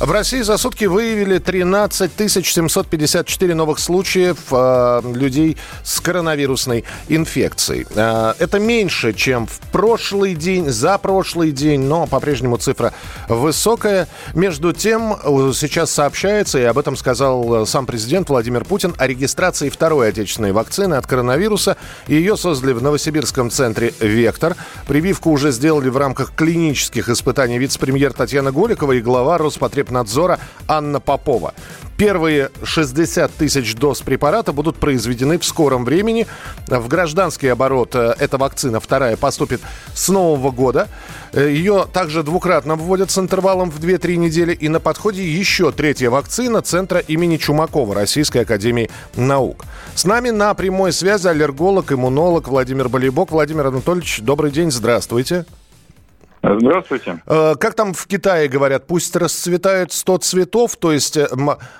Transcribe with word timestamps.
В 0.00 0.12
России 0.12 0.42
за 0.42 0.58
сутки 0.58 0.84
выявили 0.84 1.38
13 1.38 2.12
754 2.30 3.54
новых 3.54 3.80
случаев 3.80 4.38
э, 4.52 5.02
людей 5.12 5.56
с 5.82 5.98
коронавирусной 5.98 6.84
инфекцией. 7.08 7.84
Э, 7.96 8.34
это 8.38 8.60
меньше, 8.60 9.12
чем 9.12 9.48
в 9.48 9.58
прошлый 9.72 10.36
день, 10.36 10.70
за 10.70 10.98
прошлый 10.98 11.50
день, 11.50 11.80
но 11.80 12.06
по-прежнему 12.06 12.58
цифра 12.58 12.94
высокая. 13.28 14.06
Между 14.34 14.72
тем, 14.72 15.16
сейчас 15.52 15.90
сообщается, 15.90 16.60
и 16.60 16.62
об 16.62 16.78
этом 16.78 16.96
сказал 16.96 17.62
э, 17.62 17.66
сам 17.66 17.84
президент 17.84 18.28
Владимир 18.28 18.64
Путин, 18.64 18.94
о 18.98 19.06
регистрации 19.08 19.68
второй 19.68 20.10
отечественной 20.10 20.52
вакцины 20.52 20.94
от 20.94 21.08
коронавируса. 21.08 21.76
Ее 22.06 22.36
создали 22.36 22.72
в 22.72 22.80
Новосибирском 22.80 23.50
центре 23.50 23.92
«Вектор». 23.98 24.54
Прививку 24.86 25.32
уже 25.32 25.50
сделали 25.50 25.88
в 25.88 25.96
рамках 25.96 26.32
клинических 26.36 27.08
испытаний 27.08 27.58
вице-премьер 27.58 28.12
Татьяна 28.12 28.52
Голикова 28.52 28.92
и 28.92 29.00
глава 29.00 29.38
Роспотребнадзора 29.88 30.38
Анна 30.66 31.00
Попова. 31.00 31.54
Первые 31.96 32.50
60 32.62 33.32
тысяч 33.32 33.74
доз 33.74 34.02
препарата 34.02 34.52
будут 34.52 34.76
произведены 34.76 35.36
в 35.36 35.44
скором 35.44 35.84
времени. 35.84 36.28
В 36.68 36.86
гражданский 36.86 37.48
оборот 37.48 37.96
э, 37.96 38.14
эта 38.20 38.38
вакцина, 38.38 38.78
вторая, 38.78 39.16
поступит 39.16 39.60
с 39.94 40.08
Нового 40.08 40.52
года. 40.52 40.86
Э, 41.32 41.50
Ее 41.50 41.88
также 41.92 42.22
двукратно 42.22 42.76
вводят 42.76 43.10
с 43.10 43.18
интервалом 43.18 43.72
в 43.72 43.80
2-3 43.80 44.14
недели. 44.14 44.54
И 44.54 44.68
на 44.68 44.78
подходе 44.78 45.24
еще 45.24 45.72
третья 45.72 46.08
вакцина 46.10 46.62
Центра 46.62 47.00
имени 47.00 47.36
Чумакова 47.36 47.96
Российской 47.96 48.42
Академии 48.42 48.90
Наук. 49.16 49.64
С 49.96 50.04
нами 50.04 50.30
на 50.30 50.54
прямой 50.54 50.92
связи 50.92 51.26
аллерголог, 51.26 51.90
иммунолог 51.90 52.46
Владимир 52.46 52.88
Болейбок. 52.88 53.32
Владимир 53.32 53.66
Анатольевич, 53.66 54.20
добрый 54.20 54.52
день, 54.52 54.70
здравствуйте. 54.70 55.46
Здравствуйте. 56.42 57.20
Э, 57.26 57.54
Как 57.58 57.74
там 57.74 57.94
в 57.94 58.06
Китае 58.06 58.48
говорят, 58.48 58.86
пусть 58.86 59.14
расцветает 59.16 59.92
100 59.92 60.18
цветов, 60.18 60.76
то 60.76 60.92
есть 60.92 61.16
э, 61.16 61.28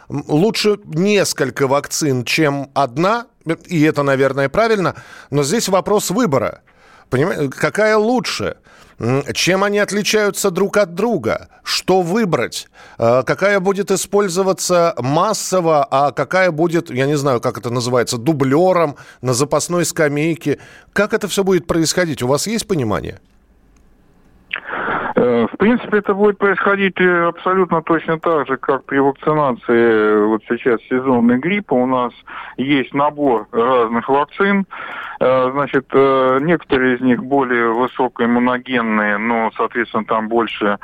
лучше 0.09 0.79
несколько 0.85 1.67
вакцин, 1.67 2.25
чем 2.25 2.71
одна, 2.75 3.27
и 3.67 3.83
это, 3.83 4.03
наверное, 4.03 4.49
правильно, 4.49 4.95
но 5.31 5.43
здесь 5.43 5.69
вопрос 5.69 6.11
выбора. 6.11 6.63
Понимаете, 7.11 7.49
какая 7.51 7.97
лучше? 7.97 8.57
Чем 9.33 9.63
они 9.63 9.79
отличаются 9.79 10.51
друг 10.51 10.77
от 10.77 10.95
друга? 10.95 11.49
Что 11.63 12.03
выбрать? 12.03 12.69
Э, 12.99 13.23
Какая 13.25 13.61
будет 13.61 13.93
использоваться 13.93 14.93
массово, 14.99 15.87
а 15.89 16.11
какая 16.11 16.51
будет, 16.51 16.91
я 16.91 17.07
не 17.07 17.17
знаю, 17.17 17.41
как 17.41 17.59
это 17.59 17.71
называется, 17.71 18.19
дублером 18.19 18.97
на 19.23 19.35
запасной 19.35 19.85
скамейке? 19.85 20.59
Как 20.93 21.15
это 21.15 21.29
все 21.29 21.45
будет 21.45 21.69
происходить? 21.69 22.23
У 22.23 22.27
вас 22.27 22.49
есть 22.49 22.67
понимание? 22.67 23.21
Э, 25.19 25.49
В 25.53 25.57
принципе, 25.57 25.99
это 25.99 26.15
будет 26.15 26.39
происходить 26.39 27.01
э, 27.01 27.27
абсолютно 27.27 27.83
точно 27.83 28.21
так 28.21 28.47
же, 28.47 28.57
как 28.57 28.85
при 28.85 28.99
вакцинации 28.99 29.65
э, 29.69 30.25
вот 30.25 30.43
сейчас 30.49 30.81
сезонный 30.83 31.39
гриппа. 31.39 31.75
У 31.75 31.87
нас 31.87 32.13
есть 32.57 32.95
набор 32.95 33.49
разных 33.51 34.09
вакцин. 34.09 34.67
Значит, 35.21 35.93
некоторые 35.93 36.95
из 36.95 37.01
них 37.01 37.25
более 37.25 37.73
высокоиммуногенные, 37.73 39.19
но, 39.19 39.51
соответственно, 39.57 40.05
там 40.05 40.29
больше 40.29 40.79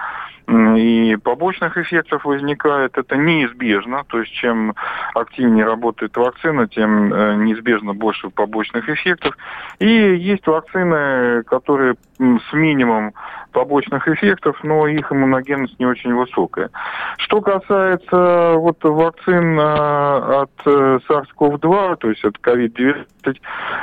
и 0.47 1.17
побочных 1.17 1.79
эффектов 1.79 2.25
возникает. 2.25 2.99
Это 2.99 3.17
неизбежно. 3.17 4.05
То 4.09 4.21
есть, 4.21 4.33
чем 4.33 4.75
активнее 5.15 5.65
работает 5.65 6.17
вакцина, 6.17 6.69
тем 6.69 7.13
э, 7.13 7.37
неизбежно 7.37 7.95
больше 7.95 8.31
побочных 8.31 8.89
эффектов. 8.89 9.37
И 9.79 9.87
есть 9.87 10.47
вакцины, 10.47 11.43
которые 11.45 11.97
с 12.19 12.53
минимумом 12.53 13.15
побочных 13.53 14.07
эффектов, 14.09 14.63
но 14.63 14.87
их 14.87 15.11
иммуногенность 15.11 15.79
не 15.79 15.87
очень 15.87 16.13
высокая. 16.15 16.71
Что 17.19 17.41
касается 17.41 18.55
вот 18.57 18.83
вакцин 18.83 19.59
э, 19.59 19.63
от 19.63 20.51
э, 20.67 20.99
SARS-CoV-2, 21.09 21.97
то 21.97 22.11
есть 22.11 22.25
от 22.25 22.37
COVID-19, 22.37 23.05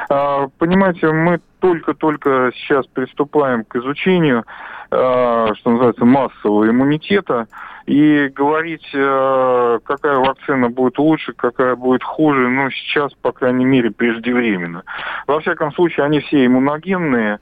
э, 0.10 0.48
понимаете, 0.60 1.12
мы 1.12 1.40
только-только 1.60 2.52
сейчас 2.56 2.86
приступаем 2.88 3.64
к 3.64 3.76
изучению, 3.78 4.46
что 4.92 5.72
называется, 5.72 6.04
массового 6.04 6.70
иммунитета, 6.70 7.48
и 7.86 8.28
говорить, 8.28 8.88
э, 8.94 9.80
какая 9.86 10.18
вакцина 10.18 10.70
будет 10.70 10.98
лучше, 11.00 11.34
какая 11.34 11.76
будет 11.76 12.04
хуже, 12.04 12.50
ну, 12.50 12.70
сейчас, 12.72 13.14
по 13.14 13.32
крайней 13.32 13.66
мере, 13.66 13.92
преждевременно. 13.92 14.84
Во 15.28 15.40
всяком 15.40 15.72
случае, 15.74 16.06
они 16.06 16.20
все 16.20 16.46
иммуногенные, 16.46 17.36
Э, 17.36 17.38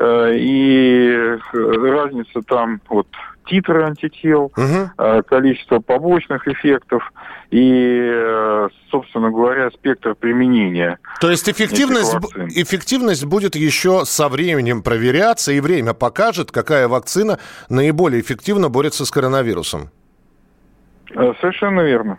и 0.00 1.10
э, 1.10 1.36
разница 1.52 2.40
там 2.42 2.80
вот 2.88 3.06
титры 3.46 3.84
антител, 3.84 4.52
э, 4.56 5.22
количество 5.22 5.80
побочных 5.80 6.46
эффектов 6.48 7.12
и, 7.50 8.00
э, 8.02 8.68
собственно 8.90 9.30
говоря, 9.30 9.70
спектр 9.70 10.14
применения. 10.14 10.98
То 11.20 11.30
есть 11.30 11.48
эффективность, 11.48 12.14
эффективность 12.54 13.24
будет 13.24 13.56
еще 13.56 14.04
со 14.04 14.28
временем 14.28 14.82
проверяться, 14.82 15.52
и 15.52 15.60
время 15.60 15.92
покажет, 15.92 16.50
какая 16.50 16.88
вакцина 16.88 17.38
наиболее 17.68 18.20
эффективно 18.20 18.68
борется 18.70 19.04
с 19.04 19.10
коронавирусом. 19.10 19.90
Э, 21.14 21.32
Совершенно 21.40 21.80
верно. 21.80 22.18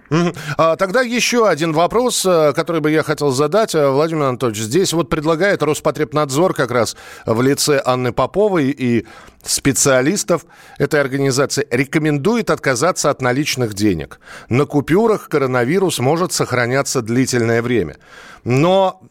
А, 0.57 0.75
тогда 0.75 1.01
еще 1.01 1.47
один 1.47 1.73
вопрос, 1.73 2.25
э, 2.25 2.53
который 2.53 2.81
бы 2.81 2.91
я 2.91 3.03
хотел 3.03 3.31
задать. 3.31 3.73
Э, 3.75 3.89
Владимир 3.89 4.23
Анатольевич, 4.23 4.61
здесь 4.61 4.93
вот 4.93 5.09
предлагает 5.09 5.63
Роспотребнадзор 5.63 6.53
как 6.53 6.71
раз 6.71 6.95
в 7.25 7.41
лице 7.41 7.81
Анны 7.83 8.11
Поповой 8.11 8.69
и 8.69 9.05
специалистов 9.43 10.45
этой 10.77 11.01
организации 11.01 11.67
рекомендует 11.69 12.49
отказаться 12.49 13.09
от 13.09 13.21
наличных 13.21 13.73
денег. 13.73 14.19
На 14.49 14.65
купюрах 14.65 15.27
коронавирус 15.27 15.99
может 15.99 16.31
сохраняться 16.31 17.01
длительное 17.01 17.61
время. 17.61 17.97
Но, 18.45 19.01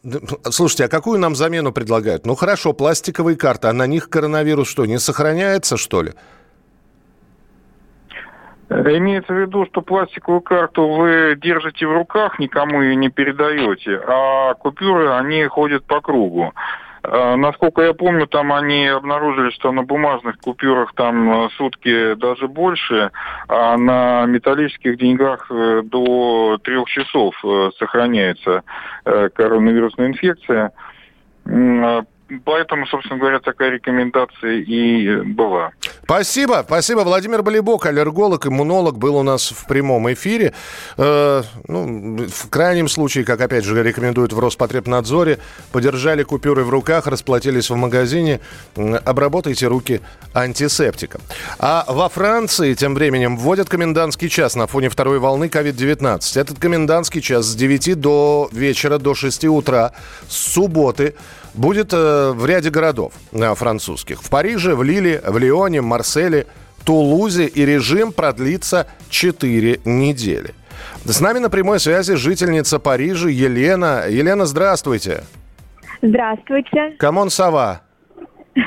слушайте, 0.50 0.84
а 0.84 0.88
какую 0.88 1.18
нам 1.18 1.36
замену 1.36 1.72
предлагают? 1.72 2.26
Ну 2.26 2.34
хорошо, 2.34 2.72
пластиковые 2.72 3.36
карты, 3.36 3.68
а 3.68 3.72
на 3.72 3.86
них 3.86 4.08
коронавирус 4.08 4.68
что, 4.68 4.86
не 4.86 4.98
сохраняется, 4.98 5.76
что 5.76 6.02
ли? 6.02 6.12
Имеется 8.72 9.32
в 9.32 9.36
виду, 9.36 9.66
что 9.66 9.82
пластиковую 9.82 10.40
карту 10.40 10.88
вы 10.88 11.36
держите 11.36 11.86
в 11.86 11.92
руках, 11.92 12.38
никому 12.38 12.80
ее 12.80 12.96
не 12.96 13.10
передаете, 13.10 14.00
а 14.06 14.54
купюры, 14.54 15.10
они 15.12 15.44
ходят 15.46 15.84
по 15.84 16.00
кругу. 16.00 16.52
Э, 17.04 17.34
Насколько 17.36 17.82
я 17.82 17.94
помню, 17.94 18.26
там 18.26 18.52
они 18.52 18.86
обнаружили, 18.86 19.50
что 19.50 19.72
на 19.72 19.82
бумажных 19.82 20.38
купюрах 20.38 20.92
там 20.94 21.46
э, 21.46 21.48
сутки 21.56 22.14
даже 22.14 22.48
больше, 22.48 23.10
а 23.48 23.76
на 23.76 24.24
металлических 24.26 24.96
деньгах 24.98 25.46
э, 25.50 25.82
до 25.84 26.58
трех 26.62 26.88
часов 26.88 27.34
сохраняется 27.78 28.62
коронавирусная 29.04 30.08
инфекция. 30.08 30.72
Поэтому, 31.44 32.86
собственно 32.86 33.18
говоря, 33.18 33.40
такая 33.40 33.70
рекомендация 33.70 34.54
и 34.54 35.16
была. 35.22 35.72
Спасибо, 36.04 36.64
спасибо. 36.66 37.00
Владимир 37.00 37.42
Болибок, 37.42 37.86
аллерголог, 37.86 38.46
иммунолог, 38.46 38.98
был 38.98 39.16
у 39.16 39.22
нас 39.22 39.52
в 39.52 39.66
прямом 39.66 40.12
эфире. 40.12 40.52
Э, 40.96 41.42
ну, 41.68 42.26
в 42.28 42.48
крайнем 42.50 42.88
случае, 42.88 43.24
как 43.24 43.40
опять 43.40 43.64
же 43.64 43.80
рекомендуют 43.80 44.32
в 44.32 44.38
Роспотребнадзоре, 44.38 45.38
подержали 45.70 46.24
купюры 46.24 46.64
в 46.64 46.70
руках, 46.70 47.06
расплатились 47.06 47.70
в 47.70 47.76
магазине, 47.76 48.40
обработайте 48.74 49.68
руки 49.68 50.00
антисептиком. 50.34 51.20
А 51.58 51.84
во 51.88 52.08
Франции 52.08 52.74
тем 52.74 52.94
временем 52.94 53.38
вводят 53.38 53.68
комендантский 53.68 54.28
час 54.28 54.56
на 54.56 54.66
фоне 54.66 54.88
второй 54.88 55.20
волны 55.20 55.44
COVID-19. 55.44 56.40
Этот 56.40 56.58
комендантский 56.58 57.20
час 57.20 57.46
с 57.46 57.54
9 57.54 58.00
до 58.00 58.48
вечера, 58.52 58.98
до 58.98 59.14
6 59.14 59.44
утра, 59.44 59.92
с 60.28 60.52
субботы, 60.52 61.14
будет 61.54 61.92
э, 61.92 62.32
в 62.32 62.44
ряде 62.46 62.70
городов 62.70 63.12
э, 63.32 63.54
французских. 63.54 64.22
В 64.22 64.30
Париже, 64.30 64.74
в 64.74 64.82
Лиле, 64.82 65.22
в 65.26 65.36
Лионе, 65.38 65.80
Марселе, 65.80 66.46
Тулузе 66.84 67.46
и 67.46 67.64
режим 67.64 68.12
продлится 68.12 68.86
4 69.08 69.80
недели. 69.84 70.54
С 71.04 71.20
нами 71.20 71.38
на 71.38 71.48
прямой 71.50 71.78
связи 71.80 72.14
жительница 72.14 72.78
Парижа 72.78 73.28
Елена. 73.28 74.04
Елена, 74.08 74.46
здравствуйте. 74.46 75.24
Здравствуйте. 76.02 76.96
Comment 76.98 77.30
ça 77.30 77.51
va. 77.51 77.82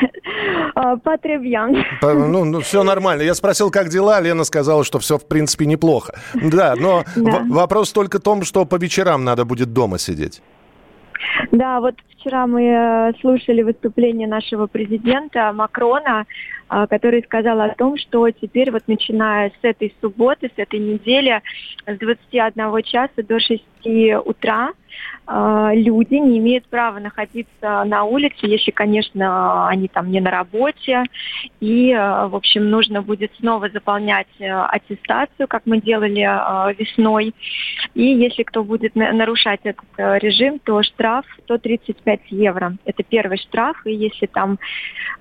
А, 0.78 0.98
Pas 0.98 1.17
très 1.17 1.42
bien. 1.42 1.74
По- 2.02 2.14
Ну, 2.14 2.60
все 2.60 2.84
нормально. 2.84 3.22
Я 3.22 3.34
спросил, 3.34 3.72
как 3.72 3.88
дела. 3.88 4.20
Лена 4.20 4.44
сказала, 4.44 4.84
что 4.84 5.00
все, 5.00 5.18
в 5.18 5.26
принципе, 5.26 5.66
неплохо. 5.66 6.20
Да, 6.34 6.76
но 6.76 7.06
Да. 7.16 7.46
вопрос 7.50 7.94
только 7.94 8.20
в 8.20 8.22
том, 8.22 8.44
что 8.44 8.66
по 8.66 8.76
вечерам 8.76 9.24
надо 9.24 9.46
будет 9.46 9.72
дома 9.72 9.98
сидеть. 10.00 10.42
Да, 11.52 11.80
вот 11.80 11.96
вчера 12.10 12.48
мы 12.48 12.64
э, 12.64 13.14
слушали 13.22 13.62
выступление 13.62 14.28
нашего 14.28 14.68
президента 14.68 15.52
Макрона, 15.54 16.26
который 16.68 17.24
сказал 17.24 17.62
о 17.62 17.70
том, 17.70 17.98
что 17.98 18.30
теперь 18.32 18.72
вот 18.72 18.84
начиная 18.88 19.50
с 19.50 19.64
этой 19.64 19.94
субботы, 20.02 20.52
с 20.56 20.58
этой 20.58 20.80
недели, 20.80 21.42
с 21.86 21.98
21 21.98 22.84
часа 22.84 23.24
до 23.24 23.40
6 23.40 23.64
утра 24.26 24.74
а, 25.28 25.72
люди 25.74 26.16
не 26.16 26.38
имеют 26.38 26.68
права 26.68 27.00
находиться 27.00 27.84
на 27.84 28.04
улице, 28.04 28.38
если, 28.44 28.72
конечно, 28.72 29.68
они 29.68 29.88
там 29.88 30.12
не 30.12 30.20
на 30.20 30.30
работе. 30.30 31.04
И, 31.60 31.92
а, 31.92 32.28
в 32.28 32.36
общем, 32.36 32.70
нужно 32.70 33.02
будет 33.02 33.32
снова 33.40 33.70
заполнять 33.70 34.28
э, 34.40 34.46
аттестацию, 34.48 35.48
как 35.48 35.64
мы 35.66 35.82
делали 35.82 36.22
весной. 36.78 37.34
И 37.94 38.04
если 38.04 38.44
кто 38.44 38.64
будет 38.64 38.96
нарушать 38.96 39.62
этот 39.64 39.86
э, 39.98 40.20
режим, 40.20 40.60
то 40.60 40.84
штраф 40.84 41.26
135 41.44 42.20
евро. 42.30 42.76
Это 42.86 43.04
первый 43.04 43.38
штраф. 43.38 43.86
И 43.86 43.94
если 43.94 44.28
там 44.28 44.60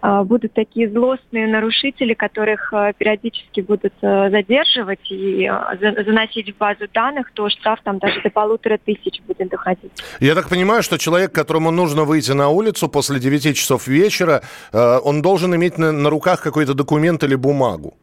будут 0.03 0.53
такие 0.53 0.91
злостные 0.91 1.34
крупные 1.35 1.47
нарушители, 1.49 2.15
которых 2.15 2.73
э, 2.73 2.93
периодически 2.97 3.61
будут 3.61 3.93
э, 4.03 4.31
задерживать 4.31 5.11
и 5.11 5.51
э, 5.51 6.05
заносить 6.05 6.55
в 6.55 6.59
базу 6.59 6.87
данных, 6.93 7.33
то 7.35 7.49
штраф 7.49 7.81
там 7.85 7.99
даже 7.99 8.21
до 8.23 8.31
полутора 8.31 8.79
тысяч 8.79 9.21
будет 9.27 9.49
доходить. 9.49 9.93
Я 10.21 10.35
так 10.35 10.49
понимаю, 10.49 10.83
что 10.83 10.99
человек, 10.99 11.33
которому 11.33 11.71
нужно 11.71 12.05
выйти 12.05 12.33
на 12.33 12.49
улицу 12.49 12.89
после 12.89 13.19
9 13.19 13.57
часов 13.57 13.89
вечера, 13.89 14.43
он 14.73 15.23
должен 15.23 15.55
иметь 15.55 15.79
на 15.79 16.11
руках 16.11 16.41
какой-то 16.43 16.75
документ 16.75 17.25
или 17.25 17.37
бумагу. 17.37 17.95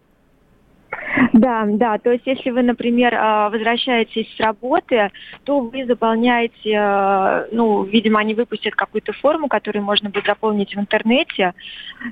Да, 1.41 1.65
да, 1.67 1.97
то 1.97 2.11
есть 2.11 2.27
если 2.27 2.51
вы, 2.51 2.61
например, 2.61 3.15
а, 3.15 3.49
возвращаетесь 3.49 4.27
с 4.37 4.39
работы, 4.39 5.09
то 5.43 5.59
вы 5.59 5.87
заполняете, 5.87 6.75
а, 6.77 7.47
ну, 7.51 7.81
видимо, 7.83 8.19
они 8.19 8.35
выпустят 8.35 8.75
какую-то 8.75 9.11
форму, 9.13 9.47
которую 9.47 9.83
можно 9.83 10.11
будет 10.11 10.27
заполнить 10.27 10.75
в 10.75 10.79
интернете, 10.79 11.55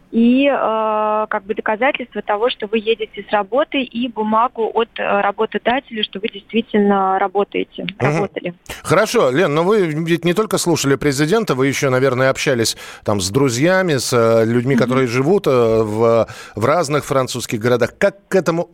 и 0.10 0.50
а, 0.52 1.28
как 1.28 1.44
бы 1.44 1.54
доказательство 1.54 2.24
того, 2.24 2.50
что 2.50 2.66
вы 2.66 2.80
едете 2.80 3.24
с 3.30 3.32
работы, 3.32 3.84
и 3.84 4.08
бумагу 4.08 4.72
от 4.74 4.90
работодателя, 4.98 6.02
что 6.02 6.20
вы 6.20 6.30
действительно 6.30 7.20
работаете, 7.20 7.84
угу. 7.84 7.94
работали. 8.00 8.56
Хорошо, 8.82 9.30
Лен, 9.30 9.54
но 9.54 9.64
вы 9.64 9.86
ведь 9.86 10.26
не 10.26 10.34
только 10.34 10.58
слушали 10.58 10.96
президента, 10.96 11.54
вы 11.54 11.68
еще, 11.68 11.92
наверное, 11.92 12.32
общались 12.32 12.76
там 13.04 13.22
с 13.22 13.30
друзьями, 13.30 13.98
с 13.98 14.12
э, 14.12 14.44
людьми, 14.46 14.76
которые 14.76 15.06
угу. 15.06 15.14
живут 15.14 15.46
э, 15.46 15.52
в, 15.52 16.28
в 16.56 16.66
разных 16.66 17.06
французских 17.06 17.60
городах. 17.60 17.92
Как 18.00 18.28
к 18.28 18.34
этому 18.34 18.70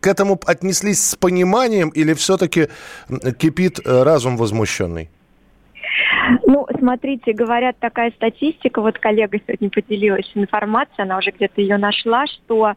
к 0.00 0.06
этому 0.06 0.40
отнеслись 0.46 1.02
с 1.04 1.16
пониманием 1.16 1.90
или 1.90 2.14
все-таки 2.14 2.68
кипит 3.38 3.80
э, 3.84 4.02
разум 4.02 4.36
возмущенный? 4.36 5.10
Смотрите, 6.78 7.32
говорят, 7.32 7.76
такая 7.78 8.10
статистика, 8.12 8.80
вот 8.80 8.98
коллега 8.98 9.38
сегодня 9.46 9.70
поделилась 9.70 10.30
информацией, 10.34 11.02
она 11.02 11.18
уже 11.18 11.30
где-то 11.30 11.60
ее 11.60 11.76
нашла, 11.76 12.26
что 12.26 12.74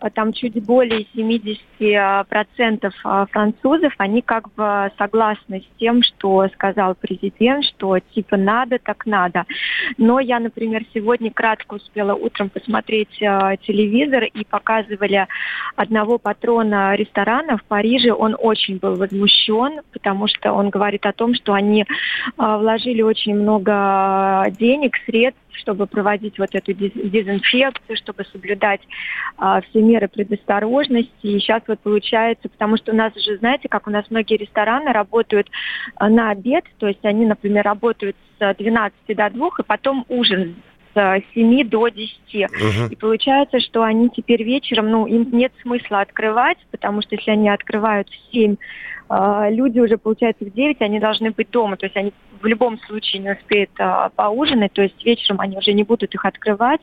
э, 0.00 0.10
там 0.10 0.32
чуть 0.32 0.64
более 0.64 1.06
70% 1.14 1.66
э, 1.80 3.26
французов, 3.30 3.92
они 3.98 4.22
как 4.22 4.52
бы 4.54 4.90
согласны 4.98 5.60
с 5.60 5.78
тем, 5.78 6.02
что 6.02 6.48
сказал 6.54 6.94
президент, 6.94 7.64
что 7.64 7.98
типа 7.98 8.36
надо, 8.36 8.78
так 8.78 9.06
надо. 9.06 9.44
Но 9.98 10.20
я, 10.20 10.38
например, 10.40 10.84
сегодня 10.94 11.30
кратко 11.30 11.74
успела 11.74 12.14
утром 12.14 12.48
посмотреть 12.50 13.20
э, 13.20 13.56
телевизор 13.66 14.24
и 14.24 14.44
показывали 14.44 15.26
одного 15.74 16.18
патрона 16.18 16.94
ресторана 16.94 17.58
в 17.58 17.64
Париже, 17.64 18.12
он 18.12 18.36
очень 18.38 18.78
был 18.78 18.96
возмущен, 18.96 19.80
потому 19.92 20.26
что 20.26 20.52
он 20.52 20.70
говорит 20.70 21.06
о 21.06 21.12
том, 21.12 21.34
что 21.34 21.52
они 21.52 21.84
вложили 22.36 23.02
очень 23.02 23.25
много 23.34 24.46
денег, 24.58 24.96
средств, 25.06 25.40
чтобы 25.52 25.86
проводить 25.86 26.38
вот 26.38 26.54
эту 26.54 26.72
дезинфекцию, 26.72 27.96
чтобы 27.96 28.24
соблюдать 28.30 28.80
а, 29.36 29.60
все 29.62 29.80
меры 29.82 30.08
предосторожности. 30.08 31.10
И 31.22 31.38
сейчас 31.38 31.62
вот 31.66 31.80
получается, 31.80 32.48
потому 32.48 32.76
что 32.76 32.92
у 32.92 32.94
нас 32.94 33.14
уже, 33.16 33.38
знаете, 33.38 33.68
как 33.68 33.86
у 33.86 33.90
нас 33.90 34.04
многие 34.10 34.36
рестораны 34.36 34.92
работают 34.92 35.48
а, 35.96 36.08
на 36.08 36.30
обед, 36.30 36.64
то 36.78 36.86
есть 36.86 37.04
они, 37.04 37.26
например, 37.26 37.64
работают 37.64 38.16
с 38.38 38.54
12 38.54 38.94
до 39.08 39.30
2, 39.30 39.48
и 39.58 39.62
потом 39.66 40.04
ужин 40.08 40.56
с 40.96 41.22
7 41.34 41.68
до 41.68 41.88
10. 41.88 42.10
Угу. 42.34 42.90
И 42.90 42.96
получается, 42.96 43.60
что 43.60 43.82
они 43.82 44.08
теперь 44.08 44.42
вечером, 44.42 44.90
ну, 44.90 45.06
им 45.06 45.28
нет 45.32 45.52
смысла 45.62 46.00
открывать, 46.00 46.58
потому 46.70 47.02
что 47.02 47.16
если 47.16 47.30
они 47.30 47.50
открывают 47.50 48.08
в 48.08 48.32
7, 48.32 48.56
а, 48.56 48.56
люди 49.08 49.78
уже, 49.80 49.98
получается, 49.98 50.44
в 50.44 50.52
9, 50.52 50.80
они 50.80 50.98
должны 50.98 51.30
быть 51.30 51.50
дома. 51.50 51.76
То 51.76 51.86
есть 51.86 51.96
они 51.96 52.12
в 52.40 52.46
любом 52.46 52.78
случае 52.80 53.22
не 53.22 53.32
успеют 53.32 53.70
а, 53.78 54.10
поужинать, 54.10 54.72
то 54.72 54.82
есть 54.82 55.04
вечером 55.04 55.40
они 55.40 55.56
уже 55.56 55.72
не 55.72 55.84
будут 55.84 56.14
их 56.14 56.24
открывать. 56.24 56.80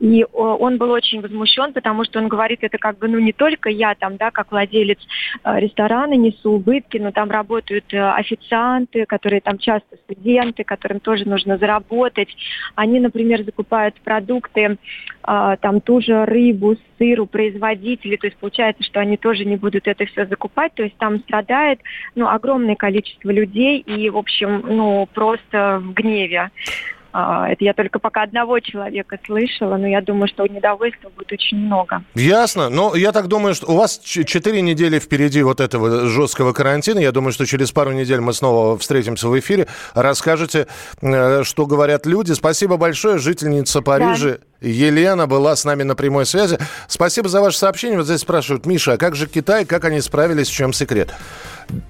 И 0.00 0.24
он 0.32 0.78
был 0.78 0.90
очень 0.90 1.20
возмущен, 1.20 1.72
потому 1.72 2.04
что 2.04 2.18
он 2.18 2.28
говорит, 2.28 2.60
это 2.62 2.78
как 2.78 2.98
бы, 2.98 3.08
ну, 3.08 3.18
не 3.18 3.32
только 3.32 3.70
я 3.70 3.94
там, 3.94 4.16
да, 4.16 4.30
как 4.30 4.50
владелец 4.50 4.98
а, 5.42 5.58
ресторана 5.60 6.14
несу 6.14 6.52
убытки, 6.52 6.98
но 6.98 7.12
там 7.12 7.30
работают 7.30 7.92
а, 7.92 8.14
официанты, 8.16 9.06
которые 9.06 9.40
там 9.40 9.58
часто 9.58 9.96
студенты, 9.96 10.64
которым 10.64 11.00
тоже 11.00 11.28
нужно 11.28 11.58
заработать. 11.58 12.28
Они, 12.74 13.00
например, 13.00 13.44
закупают 13.44 13.94
продукты, 14.00 14.78
а, 15.17 15.17
там 15.60 15.80
ту 15.80 16.00
же 16.00 16.24
рыбу, 16.24 16.76
сыр 16.96 17.20
у 17.20 17.26
производителей, 17.26 18.16
то 18.16 18.26
есть 18.26 18.38
получается, 18.38 18.82
что 18.82 19.00
они 19.00 19.16
тоже 19.16 19.44
не 19.44 19.56
будут 19.56 19.86
это 19.86 20.06
все 20.06 20.26
закупать, 20.26 20.72
то 20.74 20.82
есть 20.82 20.96
там 20.96 21.20
страдает, 21.20 21.80
ну, 22.14 22.28
огромное 22.28 22.76
количество 22.76 23.30
людей 23.30 23.78
и, 23.80 24.08
в 24.10 24.16
общем, 24.16 24.62
ну, 24.66 25.08
просто 25.12 25.80
в 25.82 25.92
гневе. 25.92 26.50
А, 27.12 27.48
это 27.48 27.64
я 27.64 27.72
только 27.72 27.98
пока 27.98 28.22
одного 28.22 28.60
человека 28.60 29.18
слышала, 29.24 29.76
но 29.76 29.86
я 29.86 30.02
думаю, 30.02 30.28
что 30.28 30.46
недовольства 30.46 31.08
будет 31.08 31.32
очень 31.32 31.56
много. 31.58 32.02
Ясно. 32.14 32.68
Но 32.68 32.94
я 32.94 33.12
так 33.12 33.28
думаю, 33.28 33.54
что 33.54 33.66
у 33.66 33.76
вас 33.76 33.98
четыре 33.98 34.60
недели 34.60 34.98
впереди 34.98 35.42
вот 35.42 35.60
этого 35.60 36.06
жесткого 36.06 36.52
карантина. 36.52 36.98
Я 36.98 37.12
думаю, 37.12 37.32
что 37.32 37.46
через 37.46 37.72
пару 37.72 37.92
недель 37.92 38.20
мы 38.20 38.32
снова 38.32 38.76
встретимся 38.76 39.28
в 39.28 39.38
эфире. 39.38 39.68
Расскажете, 39.94 40.66
э, 41.00 41.42
что 41.44 41.66
говорят 41.66 42.04
люди. 42.04 42.32
Спасибо 42.32 42.76
большое. 42.76 43.18
Жительница 43.18 43.80
Парижа 43.80 44.38
да. 44.60 44.68
Елена 44.68 45.26
была 45.26 45.56
с 45.56 45.64
нами 45.64 45.84
на 45.84 45.94
прямой 45.94 46.26
связи. 46.26 46.58
Спасибо 46.88 47.28
за 47.28 47.40
ваше 47.40 47.56
сообщение. 47.56 47.96
Вот 47.96 48.06
здесь 48.06 48.20
спрашивают, 48.20 48.66
Миша, 48.66 48.92
а 48.92 48.96
как 48.98 49.16
же 49.16 49.26
Китай, 49.26 49.64
как 49.64 49.84
они 49.84 50.00
справились, 50.00 50.48
в 50.48 50.52
чем 50.52 50.74
секрет? 50.74 51.14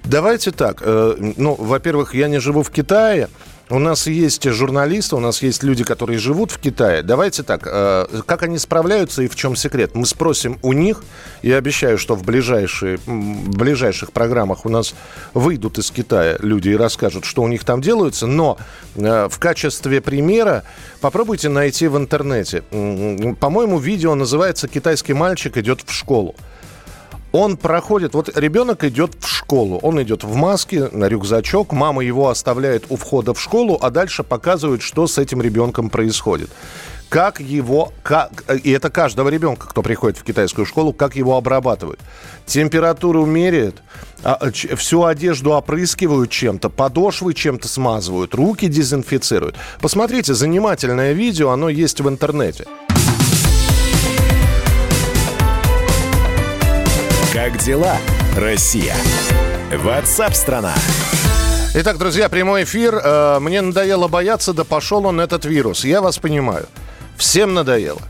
Давайте 0.05 0.51
так. 0.51 0.81
Э, 0.81 1.15
ну, 1.37 1.55
во-первых, 1.55 2.15
я 2.15 2.29
не 2.29 2.39
живу 2.39 2.63
в 2.63 2.71
Китае. 2.71 3.27
У 3.71 3.77
нас 3.77 4.07
есть 4.07 4.49
журналисты, 4.49 5.15
у 5.15 5.19
нас 5.19 5.43
есть 5.43 5.61
люди, 5.61 5.83
которые 5.83 6.17
живут 6.17 6.51
в 6.51 6.57
Китае. 6.57 7.03
Давайте 7.03 7.43
так, 7.43 7.67
э, 7.67 8.21
как 8.25 8.41
они 8.41 8.57
справляются 8.57 9.21
и 9.21 9.27
в 9.27 9.35
чем 9.35 9.55
секрет? 9.55 9.91
Мы 9.93 10.07
спросим 10.07 10.57
у 10.63 10.73
них. 10.73 11.03
Я 11.43 11.57
обещаю, 11.57 11.99
что 11.99 12.15
в, 12.15 12.23
ближайшие, 12.23 12.97
в 12.97 13.57
ближайших 13.57 14.11
программах 14.11 14.65
у 14.65 14.69
нас 14.69 14.95
выйдут 15.35 15.77
из 15.77 15.91
Китая 15.91 16.37
люди 16.39 16.69
и 16.69 16.75
расскажут, 16.75 17.25
что 17.25 17.43
у 17.43 17.47
них 17.47 17.63
там 17.63 17.79
делается. 17.79 18.25
Но 18.25 18.57
э, 18.95 19.27
в 19.29 19.37
качестве 19.37 20.01
примера 20.01 20.63
попробуйте 20.99 21.49
найти 21.49 21.87
в 21.87 21.95
интернете. 21.95 22.63
По-моему, 23.39 23.77
видео 23.77 24.15
называется 24.15 24.67
«Китайский 24.67 25.13
мальчик 25.13 25.57
идет 25.57 25.81
в 25.85 25.93
школу» 25.93 26.35
он 27.31 27.57
проходит, 27.57 28.13
вот 28.13 28.35
ребенок 28.37 28.83
идет 28.83 29.15
в 29.19 29.27
школу, 29.27 29.77
он 29.81 30.01
идет 30.01 30.23
в 30.23 30.35
маске, 30.35 30.89
на 30.91 31.05
рюкзачок, 31.05 31.71
мама 31.71 32.03
его 32.03 32.29
оставляет 32.29 32.85
у 32.89 32.95
входа 32.95 33.33
в 33.33 33.41
школу, 33.41 33.77
а 33.81 33.89
дальше 33.89 34.23
показывают, 34.23 34.81
что 34.81 35.07
с 35.07 35.17
этим 35.17 35.41
ребенком 35.41 35.89
происходит. 35.89 36.49
Как 37.09 37.39
его, 37.39 37.91
как, 38.03 38.43
и 38.63 38.69
это 38.69 38.91
каждого 38.91 39.29
ребенка, 39.29 39.67
кто 39.67 39.81
приходит 39.81 40.19
в 40.19 40.23
китайскую 40.23 40.65
школу, 40.65 40.93
как 40.93 41.15
его 41.15 41.37
обрабатывают. 41.37 41.99
Температуру 42.45 43.25
меряют, 43.25 43.81
а, 44.23 44.51
всю 44.51 45.03
одежду 45.03 45.51
опрыскивают 45.53 46.29
чем-то, 46.29 46.69
подошвы 46.69 47.33
чем-то 47.33 47.67
смазывают, 47.67 48.35
руки 48.35 48.67
дезинфицируют. 48.67 49.55
Посмотрите, 49.81 50.35
занимательное 50.35 51.13
видео, 51.13 51.49
оно 51.49 51.69
есть 51.69 51.99
в 51.99 52.07
интернете. 52.07 52.65
Как 57.33 57.57
дела, 57.59 57.95
Россия? 58.35 58.95
Ватсап-страна! 59.71 60.73
Итак, 61.75 61.99
друзья, 61.99 62.27
прямой 62.27 62.63
эфир. 62.63 62.95
Э, 62.95 63.37
мне 63.39 63.61
надоело 63.61 64.07
бояться, 64.07 64.51
да 64.51 64.63
пошел 64.63 65.05
он 65.05 65.19
этот 65.21 65.45
вирус. 65.45 65.85
Я 65.85 66.01
вас 66.01 66.17
понимаю. 66.17 66.65
Всем 67.17 67.53
надоело. 67.53 68.01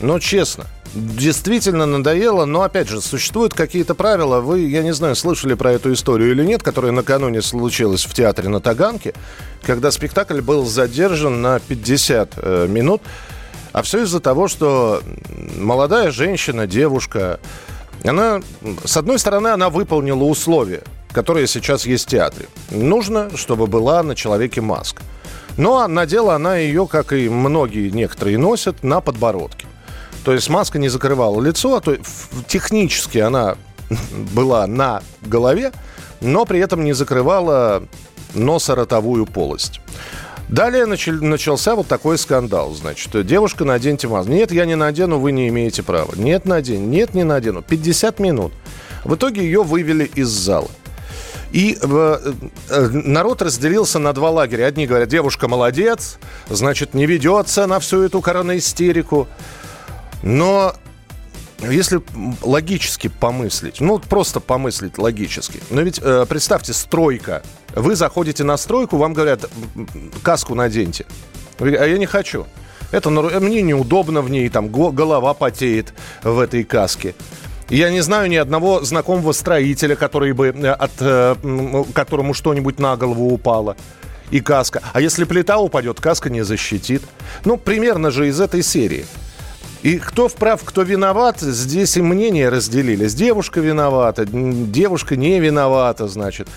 Но 0.00 0.20
честно, 0.20 0.66
действительно 0.94 1.84
надоело, 1.84 2.44
но 2.44 2.62
опять 2.62 2.88
же, 2.88 3.00
существуют 3.00 3.54
какие-то 3.54 3.96
правила. 3.96 4.38
Вы, 4.38 4.60
я 4.60 4.84
не 4.84 4.92
знаю, 4.92 5.16
слышали 5.16 5.54
про 5.54 5.72
эту 5.72 5.92
историю 5.92 6.30
или 6.30 6.44
нет, 6.44 6.62
которая 6.62 6.92
накануне 6.92 7.42
случилась 7.42 8.04
в 8.04 8.14
театре 8.14 8.48
на 8.48 8.60
Таганке, 8.60 9.14
когда 9.62 9.90
спектакль 9.90 10.40
был 10.42 10.64
задержан 10.64 11.42
на 11.42 11.58
50 11.58 12.34
э, 12.36 12.66
минут. 12.68 13.02
А 13.72 13.82
все 13.82 14.04
из-за 14.04 14.20
того, 14.20 14.46
что 14.46 15.02
молодая 15.56 16.12
женщина, 16.12 16.68
девушка, 16.68 17.40
она, 18.04 18.40
с 18.84 18.96
одной 18.96 19.18
стороны, 19.18 19.48
она 19.48 19.70
выполнила 19.70 20.24
условия. 20.24 20.82
которая 21.12 21.48
сейчас 21.48 21.86
есть 21.86 22.06
в 22.06 22.08
театре. 22.08 22.46
Нужно, 22.70 23.36
чтобы 23.36 23.66
была 23.66 24.00
на 24.04 24.14
человеке 24.14 24.60
маска. 24.60 25.02
Но 25.56 25.88
надела 25.88 26.36
она 26.36 26.56
ее, 26.56 26.86
как 26.86 27.12
и 27.12 27.28
многие 27.28 27.90
некоторые 27.90 28.38
носят, 28.38 28.84
на 28.84 29.00
подбородке. 29.00 29.66
То 30.24 30.32
есть 30.32 30.48
маска 30.48 30.78
не 30.78 30.88
закрывала 30.88 31.40
лицо, 31.40 31.74
а 31.74 31.80
то 31.80 31.96
технически 32.46 33.18
она 33.18 33.56
была 34.34 34.66
на 34.66 35.02
голове, 35.22 35.72
но 36.20 36.44
при 36.44 36.60
этом 36.60 36.84
не 36.84 36.92
закрывала 36.92 37.82
носоротовую 38.34 39.26
полость. 39.26 39.80
Далее 40.50 40.84
начался 40.84 41.76
вот 41.76 41.86
такой 41.86 42.18
скандал. 42.18 42.72
Значит, 42.72 43.24
девушка, 43.24 43.64
наденьте 43.64 44.08
маску. 44.08 44.32
Нет, 44.32 44.50
я 44.50 44.66
не 44.66 44.74
надену, 44.74 45.20
вы 45.20 45.30
не 45.30 45.48
имеете 45.48 45.84
права. 45.84 46.12
Нет, 46.16 46.44
надень. 46.44 46.90
Нет, 46.90 47.14
не 47.14 47.22
надену. 47.22 47.62
50 47.62 48.18
минут. 48.18 48.52
В 49.04 49.14
итоге 49.14 49.42
ее 49.42 49.62
вывели 49.62 50.10
из 50.12 50.28
зала. 50.28 50.68
И 51.52 51.78
э, 51.80 52.32
э, 52.68 52.88
народ 52.88 53.42
разделился 53.42 54.00
на 54.00 54.12
два 54.12 54.30
лагеря. 54.30 54.66
Одни 54.66 54.88
говорят, 54.88 55.08
девушка 55.08 55.46
молодец, 55.46 56.18
значит, 56.48 56.94
не 56.94 57.06
ведется 57.06 57.68
на 57.68 57.78
всю 57.78 58.02
эту 58.02 58.20
коронаистерику. 58.20 59.28
Но 60.24 60.74
если 61.62 62.00
логически 62.42 63.08
помыслить, 63.08 63.80
ну 63.80 63.98
просто 63.98 64.40
помыслить 64.40 64.98
логически, 64.98 65.60
но 65.70 65.82
ведь 65.82 66.00
э, 66.02 66.26
представьте, 66.28 66.72
стройка. 66.72 67.42
Вы 67.74 67.94
заходите 67.96 68.44
на 68.44 68.56
стройку, 68.56 68.96
вам 68.96 69.12
говорят, 69.12 69.48
каску 70.22 70.54
наденьте. 70.54 71.06
Вы 71.58 71.74
а 71.76 71.86
я 71.86 71.98
не 71.98 72.06
хочу. 72.06 72.46
Это 72.90 73.10
мне 73.10 73.62
неудобно 73.62 74.22
в 74.22 74.30
ней, 74.30 74.48
там 74.48 74.68
голова 74.70 75.34
потеет 75.34 75.92
в 76.22 76.38
этой 76.38 76.64
каске. 76.64 77.14
Я 77.68 77.90
не 77.90 78.00
знаю 78.00 78.28
ни 78.28 78.34
одного 78.34 78.82
знакомого 78.82 79.32
строителя, 79.32 79.94
который 79.94 80.32
бы 80.32 80.48
э, 80.48 80.68
от 80.70 80.90
э, 80.98 81.84
которому 81.94 82.34
что-нибудь 82.34 82.80
на 82.80 82.96
голову 82.96 83.32
упало. 83.32 83.76
И 84.32 84.40
каска. 84.40 84.82
А 84.92 85.00
если 85.00 85.24
плита 85.24 85.58
упадет, 85.58 86.00
каска 86.00 86.30
не 86.30 86.42
защитит. 86.42 87.02
Ну, 87.44 87.56
примерно 87.56 88.10
же 88.10 88.28
из 88.28 88.40
этой 88.40 88.62
серии. 88.62 89.06
И 89.82 89.98
кто 89.98 90.28
вправ, 90.28 90.62
кто 90.64 90.82
виноват, 90.82 91.40
здесь 91.40 91.96
и 91.96 92.02
мнения 92.02 92.50
разделились. 92.50 93.14
Девушка 93.14 93.60
виновата, 93.60 94.26
девушка 94.26 95.16
не 95.16 95.40
виновата, 95.40 96.06
значит. 96.06 96.48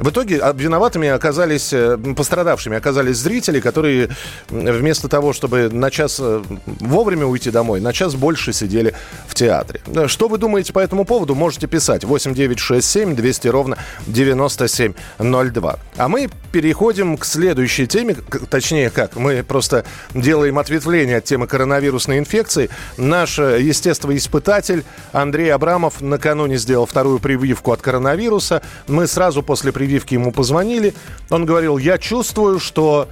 В 0.00 0.08
итоге 0.08 0.38
а, 0.40 0.54
виноватыми 0.54 1.08
оказались, 1.08 1.74
э, 1.74 1.98
пострадавшими 2.16 2.74
оказались 2.74 3.18
зрители, 3.18 3.60
которые 3.60 4.08
вместо 4.48 5.08
того, 5.08 5.34
чтобы 5.34 5.68
на 5.68 5.90
час 5.90 6.16
э, 6.18 6.42
вовремя 6.64 7.26
уйти 7.26 7.50
домой, 7.50 7.80
на 7.80 7.92
час 7.92 8.14
больше 8.14 8.54
сидели 8.54 8.94
в 9.28 9.34
театре. 9.34 9.82
Что 10.06 10.28
вы 10.28 10.38
думаете 10.38 10.72
по 10.72 10.78
этому 10.78 11.04
поводу, 11.04 11.34
можете 11.34 11.66
писать 11.66 12.04
8967 12.04 13.14
200 13.14 13.48
ровно 13.48 13.76
9702. 14.06 15.78
А 15.98 16.08
мы 16.08 16.30
переходим 16.50 17.18
к 17.18 17.26
следующей 17.26 17.86
теме, 17.86 18.16
точнее 18.48 18.88
как, 18.88 19.16
мы 19.16 19.42
просто 19.42 19.84
делаем 20.14 20.58
ответвление 20.58 21.18
от 21.18 21.24
темы 21.24 21.46
коронавирусной 21.46 22.18
инфекции. 22.18 22.70
Наш 22.96 23.38
э, 23.38 23.60
естествоиспытатель 23.60 24.82
Андрей 25.12 25.52
Абрамов 25.52 26.00
накануне 26.00 26.56
сделал 26.56 26.86
вторую 26.86 27.18
прививку 27.18 27.72
от 27.72 27.82
коронавируса. 27.82 28.62
Мы 28.88 29.06
сразу 29.06 29.42
после 29.42 29.72
прививки 29.72 29.89
прививки 29.90 30.14
ему 30.14 30.30
позвонили. 30.30 30.94
Он 31.30 31.44
говорил, 31.44 31.76
я 31.76 31.98
чувствую, 31.98 32.60
что, 32.60 33.08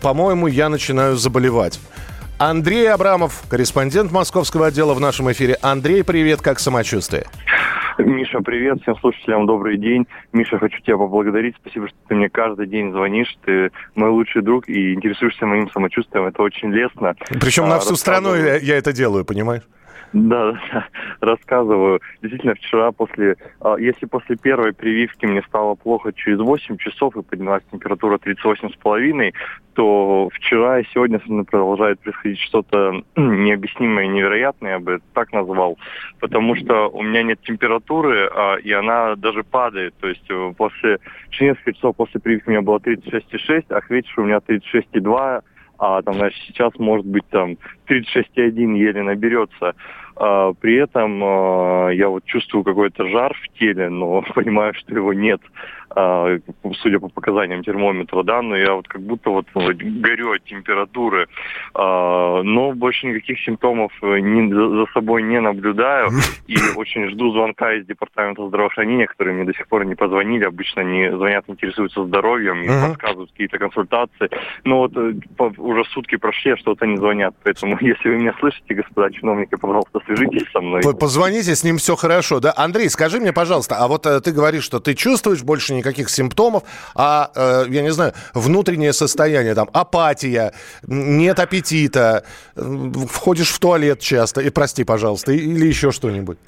по-моему, 0.00 0.46
я 0.46 0.70
начинаю 0.70 1.16
заболевать. 1.16 1.78
Андрей 2.38 2.90
Абрамов, 2.90 3.44
корреспондент 3.50 4.12
московского 4.12 4.68
отдела 4.68 4.94
в 4.94 5.00
нашем 5.00 5.30
эфире. 5.32 5.58
Андрей, 5.60 6.02
привет, 6.04 6.40
как 6.40 6.58
самочувствие? 6.58 7.26
Миша, 7.98 8.40
привет, 8.40 8.80
всем 8.82 8.96
слушателям 8.96 9.46
добрый 9.46 9.76
день. 9.76 10.06
Миша, 10.32 10.58
хочу 10.58 10.80
тебя 10.80 10.96
поблагодарить. 10.96 11.54
Спасибо, 11.60 11.88
что 11.88 11.96
ты 12.08 12.14
мне 12.14 12.30
каждый 12.30 12.66
день 12.66 12.92
звонишь. 12.92 13.36
Ты 13.44 13.70
мой 13.94 14.10
лучший 14.10 14.40
друг 14.40 14.68
и 14.68 14.94
интересуешься 14.94 15.44
моим 15.44 15.70
самочувствием. 15.70 16.26
Это 16.26 16.42
очень 16.42 16.70
лестно. 16.70 17.14
Причем 17.28 17.64
а, 17.64 17.68
на 17.68 17.78
всю 17.78 17.96
страну 17.96 18.34
я, 18.34 18.56
я 18.56 18.76
это 18.76 18.92
делаю, 18.94 19.26
понимаешь? 19.26 19.62
Да, 20.12 20.58
рассказываю. 21.20 22.00
Действительно, 22.22 22.54
вчера 22.54 22.92
после, 22.92 23.36
а, 23.60 23.76
если 23.76 24.06
после 24.06 24.36
первой 24.36 24.72
прививки 24.72 25.26
мне 25.26 25.42
стало 25.42 25.74
плохо 25.74 26.12
через 26.12 26.38
8 26.38 26.76
часов 26.78 27.16
и 27.16 27.22
поднялась 27.22 27.62
температура 27.70 28.18
38,5, 28.18 29.32
то 29.74 30.28
вчера 30.32 30.80
и 30.80 30.84
сегодня 30.94 31.20
со 31.20 31.30
мной 31.30 31.44
продолжает 31.44 32.00
происходить 32.00 32.40
что-то 32.40 33.02
необъяснимое 33.16 34.04
и 34.04 34.08
невероятное, 34.08 34.72
я 34.72 34.78
бы 34.78 35.00
так 35.12 35.32
назвал, 35.32 35.76
потому 36.18 36.56
что 36.56 36.88
у 36.88 37.02
меня 37.02 37.22
нет 37.22 37.40
температуры, 37.42 38.30
а, 38.32 38.56
и 38.56 38.72
она 38.72 39.16
даже 39.16 39.44
падает. 39.44 39.94
То 40.00 40.08
есть 40.08 40.24
э, 40.30 40.52
после, 40.56 40.98
через 41.30 41.56
несколько 41.56 41.74
часов 41.74 41.96
после 41.96 42.20
прививки 42.20 42.48
у 42.48 42.52
меня 42.52 42.62
было 42.62 42.78
36,6, 42.78 43.66
а 43.68 43.80
к 43.80 43.90
вечеру 43.90 44.22
у 44.22 44.26
меня 44.26 44.38
36,2, 44.38 45.42
а 45.78 46.02
там, 46.02 46.14
значит, 46.14 46.40
сейчас 46.46 46.72
может 46.78 47.06
быть 47.06 47.28
там 47.30 47.56
36,1 47.88 48.76
еле 48.76 49.02
наберется. 49.02 49.74
А, 50.16 50.52
при 50.54 50.76
этом 50.76 51.22
а, 51.22 51.90
я 51.90 52.08
вот 52.08 52.24
чувствую 52.24 52.64
какой-то 52.64 53.06
жар 53.08 53.34
в 53.34 53.58
теле, 53.58 53.88
но 53.90 54.22
понимаю, 54.34 54.72
что 54.74 54.94
его 54.94 55.12
нет, 55.12 55.40
а, 55.90 56.38
судя 56.80 56.98
по 56.98 57.08
показаниям 57.08 57.62
термометра, 57.62 58.22
да, 58.22 58.40
но 58.40 58.56
я 58.56 58.74
вот 58.74 58.88
как 58.88 59.02
будто 59.02 59.30
вот, 59.30 59.46
вот 59.54 59.76
горю 59.76 60.32
от 60.32 60.44
температуры, 60.44 61.28
но 61.74 62.72
больше 62.74 63.06
никаких 63.06 63.40
симптомов 63.40 63.92
э, 64.02 64.20
за 64.20 64.86
собой 64.92 65.22
не 65.22 65.40
наблюдаю. 65.40 66.08
И 66.46 66.56
очень 66.76 67.10
жду 67.10 67.32
звонка 67.32 67.74
из 67.74 67.86
департамента 67.86 68.46
здравоохранения, 68.46 69.06
которые 69.06 69.34
мне 69.34 69.44
до 69.44 69.52
сих 69.52 69.66
пор 69.68 69.84
не 69.84 69.94
позвонили, 69.94 70.44
обычно 70.44 70.80
не 70.80 71.10
звонят, 71.10 71.44
интересуются 71.48 72.04
здоровьем 72.04 72.62
и 72.62 72.68
uh-huh. 72.68 72.88
подсказывают 72.88 73.30
какие-то 73.32 73.58
консультации, 73.58 74.30
но 74.64 74.78
вот 74.78 74.96
э, 74.96 75.14
уже 75.58 75.84
сутки 75.90 76.16
прошли, 76.16 76.52
а 76.52 76.56
что-то 76.56 76.86
не 76.86 76.96
звонят, 76.96 77.34
поэтому 77.42 77.76
если 77.80 78.08
вы 78.08 78.16
меня 78.16 78.34
слышите, 78.38 78.74
господа 78.74 79.10
чиновники, 79.10 79.56
пожалуйста, 79.56 80.00
свяжитесь 80.06 80.50
со 80.52 80.60
мной. 80.60 80.82
Позвоните, 80.94 81.54
с 81.54 81.64
ним 81.64 81.78
все 81.78 81.96
хорошо, 81.96 82.40
да? 82.40 82.52
Андрей, 82.56 82.88
скажи 82.88 83.20
мне, 83.20 83.32
пожалуйста, 83.32 83.76
а 83.76 83.88
вот 83.88 84.06
э, 84.06 84.20
ты 84.20 84.32
говоришь, 84.32 84.64
что 84.64 84.80
ты 84.80 84.94
чувствуешь 84.94 85.42
больше 85.42 85.74
никаких 85.74 86.08
симптомов, 86.08 86.62
а, 86.94 87.30
э, 87.34 87.66
я 87.68 87.82
не 87.82 87.92
знаю, 87.92 88.14
внутреннее 88.32 88.92
состояние, 88.92 89.54
там, 89.54 89.68
апатия, 89.72 90.52
нет 90.86 91.38
аппетита, 91.38 92.24
входишь 92.54 93.50
в 93.50 93.58
туалет 93.58 94.00
часто, 94.00 94.40
и 94.40 94.50
прости, 94.50 94.84
пожалуйста, 94.84 95.32
или 95.32 95.66
еще 95.66 95.92
что-нибудь. 95.92 96.38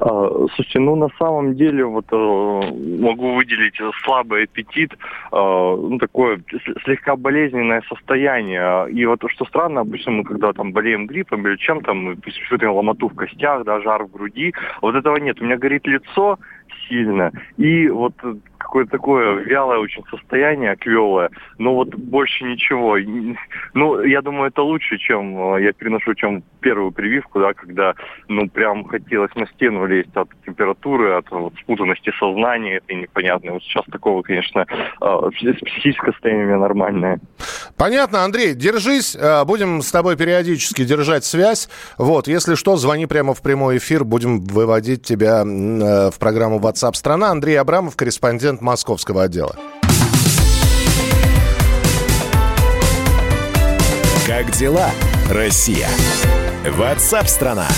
А, 0.00 0.28
слушайте, 0.54 0.78
ну 0.78 0.96
на 0.96 1.08
самом 1.18 1.54
деле 1.54 1.84
вот 1.84 2.06
э, 2.10 2.16
могу 2.16 3.34
выделить 3.34 3.78
слабый 4.04 4.44
аппетит, 4.44 4.92
э, 4.92 4.96
ну 5.32 5.98
такое 5.98 6.40
слегка 6.84 7.16
болезненное 7.16 7.82
состояние. 7.88 8.90
И 8.90 9.04
вот 9.06 9.22
что 9.30 9.44
странно, 9.46 9.80
обычно 9.80 10.12
мы 10.12 10.24
когда 10.24 10.52
там 10.52 10.72
болеем 10.72 11.06
гриппом 11.06 11.46
или 11.46 11.56
чем-то, 11.56 11.94
мы 11.94 12.16
чувствуем 12.16 12.72
ломоту 12.72 13.08
в 13.08 13.14
костях, 13.14 13.64
да, 13.64 13.80
жар 13.80 14.04
в 14.04 14.10
груди. 14.10 14.52
Вот 14.82 14.94
этого 14.94 15.16
нет. 15.16 15.40
У 15.40 15.44
меня 15.44 15.56
горит 15.56 15.86
лицо 15.86 16.38
сильно. 16.88 17.32
И 17.56 17.88
вот 17.88 18.14
какое-то 18.66 18.90
такое 18.90 19.44
вялое 19.44 19.78
очень 19.78 20.04
состояние, 20.10 20.76
квелое, 20.76 21.30
но 21.58 21.74
вот 21.74 21.94
больше 21.94 22.44
ничего. 22.44 22.98
Ну, 23.74 24.02
я 24.02 24.22
думаю, 24.22 24.48
это 24.48 24.62
лучше, 24.62 24.98
чем 24.98 25.54
э, 25.54 25.62
я 25.62 25.72
переношу, 25.72 26.14
чем 26.14 26.42
первую 26.60 26.90
прививку, 26.90 27.40
да, 27.40 27.54
когда, 27.54 27.94
ну, 28.28 28.48
прям 28.48 28.84
хотелось 28.84 29.34
на 29.36 29.46
стену 29.46 29.86
лезть 29.86 30.14
от 30.14 30.28
температуры, 30.44 31.14
от 31.14 31.30
вот, 31.30 31.54
спутанности 31.62 32.12
сознания, 32.18 32.78
это 32.78 32.94
непонятно. 32.94 33.52
Вот 33.52 33.62
сейчас 33.62 33.84
такого, 33.86 34.22
конечно, 34.22 34.66
э, 34.68 35.30
психическое 35.30 36.12
состояние 36.12 36.46
у 36.46 36.48
меня 36.48 36.58
нормальное. 36.58 37.20
Понятно, 37.76 38.24
Андрей, 38.24 38.54
держись, 38.54 39.14
э, 39.14 39.44
будем 39.44 39.80
с 39.80 39.92
тобой 39.92 40.16
периодически 40.16 40.84
держать 40.84 41.24
связь. 41.24 41.68
Вот, 41.98 42.26
если 42.26 42.56
что, 42.56 42.76
звони 42.76 43.06
прямо 43.06 43.32
в 43.32 43.42
прямой 43.42 43.78
эфир, 43.78 44.04
будем 44.04 44.40
выводить 44.40 45.02
тебя 45.02 45.44
в 45.44 46.18
программу 46.18 46.58
WhatsApp 46.58 46.75
страна. 46.96 47.30
Андрей 47.30 47.58
Абрамов, 47.58 47.96
корреспондент 47.96 48.60
московского 48.60 49.22
отдела. 49.24 49.56
Как 54.26 54.50
дела, 54.52 54.90
Россия? 55.30 55.88
Ватсап-страна! 56.76 57.68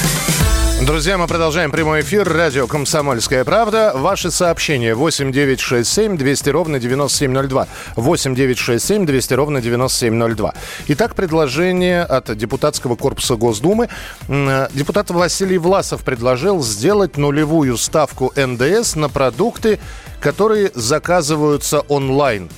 Друзья, 0.87 1.19
мы 1.19 1.27
продолжаем 1.27 1.73
прямой 1.73 2.03
эфир. 2.03 2.27
Радио 2.29 2.69
«Комсомольская 2.69 3.45
правда». 3.45 3.93
Ваши 3.97 4.31
сообщения 4.31 4.95
8 4.95 5.33
9 5.33 5.59
6 5.59 5.93
7 5.93 6.17
200 6.17 6.51
ровно 6.51 6.79
9702. 6.79 7.67
8 7.97 8.35
9 8.35 8.59
6 8.59 8.87
7 8.87 9.05
200 9.05 9.35
ровно 9.35 9.61
9702. 9.61 10.55
Итак, 10.87 11.17
предложение 11.17 12.03
от 12.03 12.35
депутатского 12.37 12.95
корпуса 12.95 13.35
Госдумы. 13.35 13.89
Депутат 14.29 15.11
Василий 15.11 15.59
Власов 15.59 16.05
предложил 16.05 16.63
сделать 16.63 17.17
нулевую 17.17 17.77
ставку 17.77 18.33
НДС 18.37 18.95
на 18.95 19.09
продукты, 19.09 19.81
которые 20.21 20.71
заказываются 20.75 21.81
онлайн. 21.81 22.49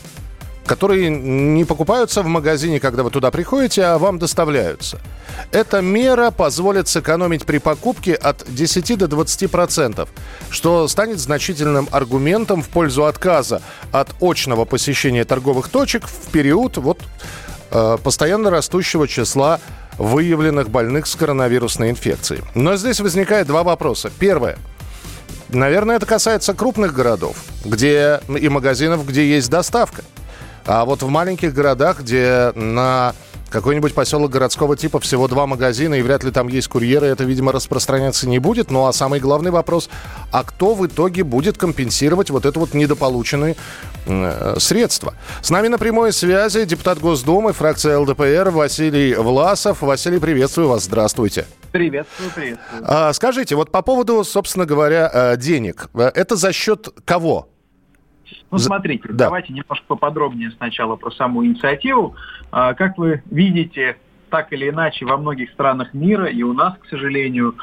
Которые 0.71 1.11
не 1.11 1.65
покупаются 1.65 2.23
в 2.23 2.29
магазине, 2.29 2.79
когда 2.79 3.03
вы 3.03 3.11
туда 3.11 3.33
приходите, 3.33 3.83
а 3.83 3.99
вам 3.99 4.21
доставляются. 4.21 5.01
Эта 5.51 5.81
мера 5.81 6.31
позволит 6.31 6.87
сэкономить 6.87 7.45
при 7.45 7.59
покупке 7.59 8.15
от 8.15 8.45
10 8.47 8.97
до 8.97 9.09
20 9.09 9.51
процентов, 9.51 10.11
что 10.49 10.87
станет 10.87 11.19
значительным 11.19 11.89
аргументом 11.91 12.63
в 12.63 12.69
пользу 12.69 13.07
отказа 13.07 13.63
от 13.91 14.11
очного 14.21 14.65
посещения 14.65 15.25
торговых 15.25 15.71
точек 15.71 16.07
в 16.07 16.31
период 16.31 16.77
вот, 16.77 17.01
э, 17.73 17.99
постоянно 18.01 18.51
растущего 18.51 19.09
числа 19.09 19.59
выявленных 19.99 20.71
больных 20.71 21.09
с 21.09 21.17
коронавирусной 21.17 21.91
инфекцией. 21.91 22.45
Но 22.55 22.77
здесь 22.77 23.01
возникает 23.01 23.49
два 23.49 23.65
вопроса. 23.65 24.13
Первое. 24.21 24.57
Наверное, 25.49 25.97
это 25.97 26.07
касается 26.07 26.55
крупных 26.55 26.95
городов, 26.95 27.39
где 27.65 28.21
и 28.29 28.49
магазинов, 28.49 29.05
где 29.05 29.29
есть 29.29 29.51
доставка. 29.51 30.05
А 30.67 30.85
вот 30.85 31.03
в 31.03 31.09
маленьких 31.09 31.55
городах, 31.55 32.01
где 32.01 32.53
на 32.55 33.15
какой-нибудь 33.51 33.95
поселок 33.95 34.31
городского 34.31 34.77
типа, 34.77 35.01
всего 35.01 35.29
два 35.29 35.47
магазина, 35.47 35.95
и 35.95 36.03
вряд 36.03 36.25
ли 36.25 36.31
там 36.31 36.49
есть 36.49 36.69
курьеры, 36.69 37.07
это, 37.07 37.25
видимо, 37.25 37.53
распространяться 37.53 38.29
не 38.29 38.39
будет. 38.39 38.71
Ну 38.71 38.87
а 38.87 38.93
самый 38.93 39.21
главный 39.21 39.51
вопрос, 39.51 39.91
а 40.33 40.45
кто 40.45 40.75
в 40.75 40.87
итоге 40.87 41.25
будет 41.25 41.59
компенсировать 41.59 42.31
вот 42.31 42.47
это 42.47 42.59
вот 42.59 42.75
недополученные 42.75 43.57
э, 44.07 44.55
средства? 44.59 45.15
С 45.43 45.51
нами 45.51 45.69
на 45.69 45.79
прямой 45.79 46.13
связи 46.13 46.65
депутат 46.65 46.99
Госдумы, 47.01 47.53
фракция 47.53 47.99
ЛДПР 47.99 48.51
Василий 48.51 49.15
Власов. 49.15 49.83
Василий, 49.83 50.19
приветствую 50.19 50.69
вас, 50.69 50.85
здравствуйте. 50.85 51.47
Приветствую, 51.73 52.31
приветствую. 52.31 52.83
А, 52.85 53.13
скажите, 53.13 53.57
вот 53.57 53.71
по 53.71 53.83
поводу, 53.83 54.25
собственно 54.25 54.67
говоря, 54.67 55.11
э, 55.13 55.37
денег, 55.37 55.89
э, 55.95 56.11
это 56.15 56.37
за 56.37 56.53
счет 56.53 56.89
кого? 57.05 57.50
Ну, 58.51 58.59
смотрите, 58.59 59.09
да. 59.09 59.27
давайте 59.27 59.53
немножко 59.53 59.85
поподробнее 59.87 60.51
сначала 60.53 60.97
про 60.97 61.11
саму 61.11 61.45
инициативу. 61.45 62.17
А, 62.51 62.75
как 62.75 62.99
вы 62.99 63.23
видите, 63.31 63.97
так 64.29 64.53
или 64.53 64.69
иначе 64.69 65.07
во 65.07 65.17
многих 65.17 65.51
странах 65.51 65.95
мира, 65.95 66.27
и 66.27 66.43
у 66.43 66.53
нас, 66.53 66.75
к 66.79 66.87
сожалению, 66.89 67.57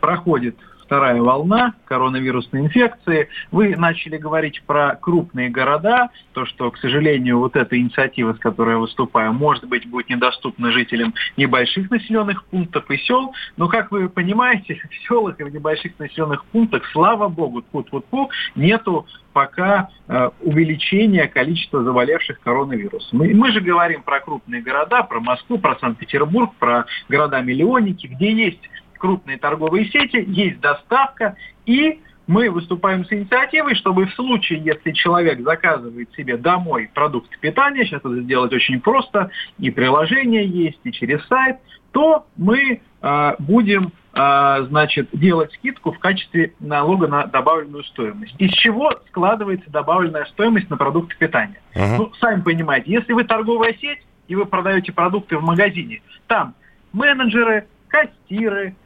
проходит 0.00 0.56
вторая 0.88 1.20
волна 1.20 1.74
коронавирусной 1.84 2.62
инфекции. 2.62 3.28
Вы 3.52 3.76
начали 3.76 4.16
говорить 4.16 4.62
про 4.66 4.96
крупные 4.96 5.50
города, 5.50 6.08
то, 6.32 6.46
что, 6.46 6.70
к 6.70 6.78
сожалению, 6.78 7.40
вот 7.40 7.56
эта 7.56 7.78
инициатива, 7.78 8.32
с 8.32 8.38
которой 8.38 8.70
я 8.70 8.78
выступаю, 8.78 9.34
может 9.34 9.66
быть, 9.66 9.86
будет 9.86 10.08
недоступна 10.08 10.72
жителям 10.72 11.12
небольших 11.36 11.90
населенных 11.90 12.42
пунктов 12.46 12.90
и 12.90 12.96
сел. 12.96 13.34
Но, 13.58 13.68
как 13.68 13.90
вы 13.90 14.08
понимаете, 14.08 14.80
в 14.90 15.06
селах 15.06 15.38
и 15.38 15.44
в 15.44 15.52
небольших 15.52 15.98
населенных 15.98 16.46
пунктах, 16.46 16.86
слава 16.92 17.28
богу, 17.28 17.60
тьфу-тьфу-тьфу, 17.60 18.30
нету 18.54 19.06
пока 19.34 19.90
э, 20.08 20.30
увеличения 20.40 21.28
количества 21.28 21.84
заболевших 21.84 22.40
коронавирусом. 22.40 23.18
Мы, 23.18 23.34
мы 23.34 23.52
же 23.52 23.60
говорим 23.60 24.02
про 24.02 24.20
крупные 24.20 24.62
города, 24.62 25.02
про 25.02 25.20
Москву, 25.20 25.58
про 25.58 25.76
Санкт-Петербург, 25.78 26.54
про 26.58 26.86
города-миллионники, 27.08 28.06
где 28.06 28.32
есть 28.32 28.70
крупные 28.98 29.38
торговые 29.38 29.86
сети, 29.86 30.24
есть 30.26 30.60
доставка, 30.60 31.36
и 31.66 32.00
мы 32.28 32.50
выступаем 32.50 33.06
с 33.06 33.12
инициативой, 33.12 33.74
чтобы 33.74 34.04
в 34.04 34.14
случае, 34.14 34.60
если 34.60 34.92
человек 34.92 35.40
заказывает 35.40 36.12
себе 36.14 36.36
домой 36.36 36.90
продукт 36.92 37.30
питания, 37.40 37.84
сейчас 37.84 38.00
это 38.00 38.20
сделать 38.20 38.52
очень 38.52 38.80
просто, 38.80 39.30
и 39.58 39.70
приложение 39.70 40.46
есть, 40.46 40.78
и 40.84 40.92
через 40.92 41.26
сайт, 41.26 41.56
то 41.92 42.26
мы 42.36 42.82
э, 43.00 43.34
будем 43.38 43.92
э, 44.12 44.66
значит, 44.68 45.08
делать 45.14 45.52
скидку 45.54 45.92
в 45.92 45.98
качестве 45.98 46.52
налога 46.60 47.08
на 47.08 47.26
добавленную 47.26 47.82
стоимость. 47.84 48.34
Из 48.38 48.52
чего 48.52 48.92
складывается 49.08 49.70
добавленная 49.70 50.26
стоимость 50.26 50.68
на 50.68 50.76
продукты 50.76 51.16
питания? 51.18 51.62
Uh-huh. 51.74 51.96
Ну, 51.96 52.12
сами 52.20 52.42
понимаете, 52.42 52.92
если 52.92 53.14
вы 53.14 53.24
торговая 53.24 53.72
сеть, 53.80 54.00
и 54.28 54.34
вы 54.34 54.44
продаете 54.44 54.92
продукты 54.92 55.38
в 55.38 55.42
магазине, 55.42 56.02
там 56.26 56.54
менеджеры, 56.92 57.66
кассиры, 57.88 58.76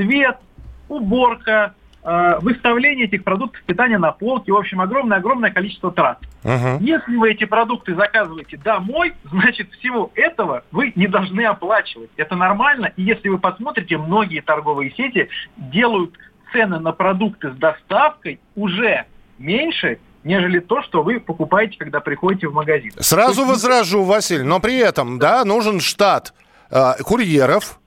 цвет, 0.00 0.38
уборка, 0.88 1.74
э, 2.02 2.38
выставление 2.40 3.06
этих 3.06 3.22
продуктов 3.22 3.62
питания 3.64 3.98
на 3.98 4.12
полке, 4.12 4.52
в 4.52 4.56
общем, 4.56 4.80
огромное-огромное 4.80 5.50
количество 5.50 5.92
трат. 5.92 6.18
Uh-huh. 6.42 6.78
Если 6.80 7.16
вы 7.16 7.32
эти 7.32 7.44
продукты 7.44 7.94
заказываете 7.94 8.56
домой, 8.56 9.12
значит, 9.24 9.70
всего 9.72 10.10
этого 10.14 10.64
вы 10.70 10.92
не 10.96 11.06
должны 11.06 11.42
оплачивать. 11.42 12.10
Это 12.16 12.34
нормально. 12.34 12.92
И 12.96 13.02
если 13.02 13.28
вы 13.28 13.38
посмотрите, 13.38 13.98
многие 13.98 14.40
торговые 14.40 14.90
сети 14.92 15.28
делают 15.56 16.14
цены 16.52 16.80
на 16.80 16.92
продукты 16.92 17.52
с 17.52 17.56
доставкой 17.56 18.40
уже 18.56 19.04
меньше, 19.38 19.98
нежели 20.24 20.58
то, 20.58 20.82
что 20.82 21.02
вы 21.02 21.20
покупаете, 21.20 21.76
когда 21.78 22.00
приходите 22.00 22.48
в 22.48 22.54
магазин. 22.54 22.90
Сразу 22.98 23.42
есть... 23.42 23.52
возражу, 23.52 24.02
Василий, 24.02 24.44
но 24.44 24.60
при 24.60 24.78
этом, 24.78 25.18
да, 25.18 25.44
нужен 25.44 25.80
штат 25.80 26.34
э, 26.70 26.94
курьеров, 27.04 27.78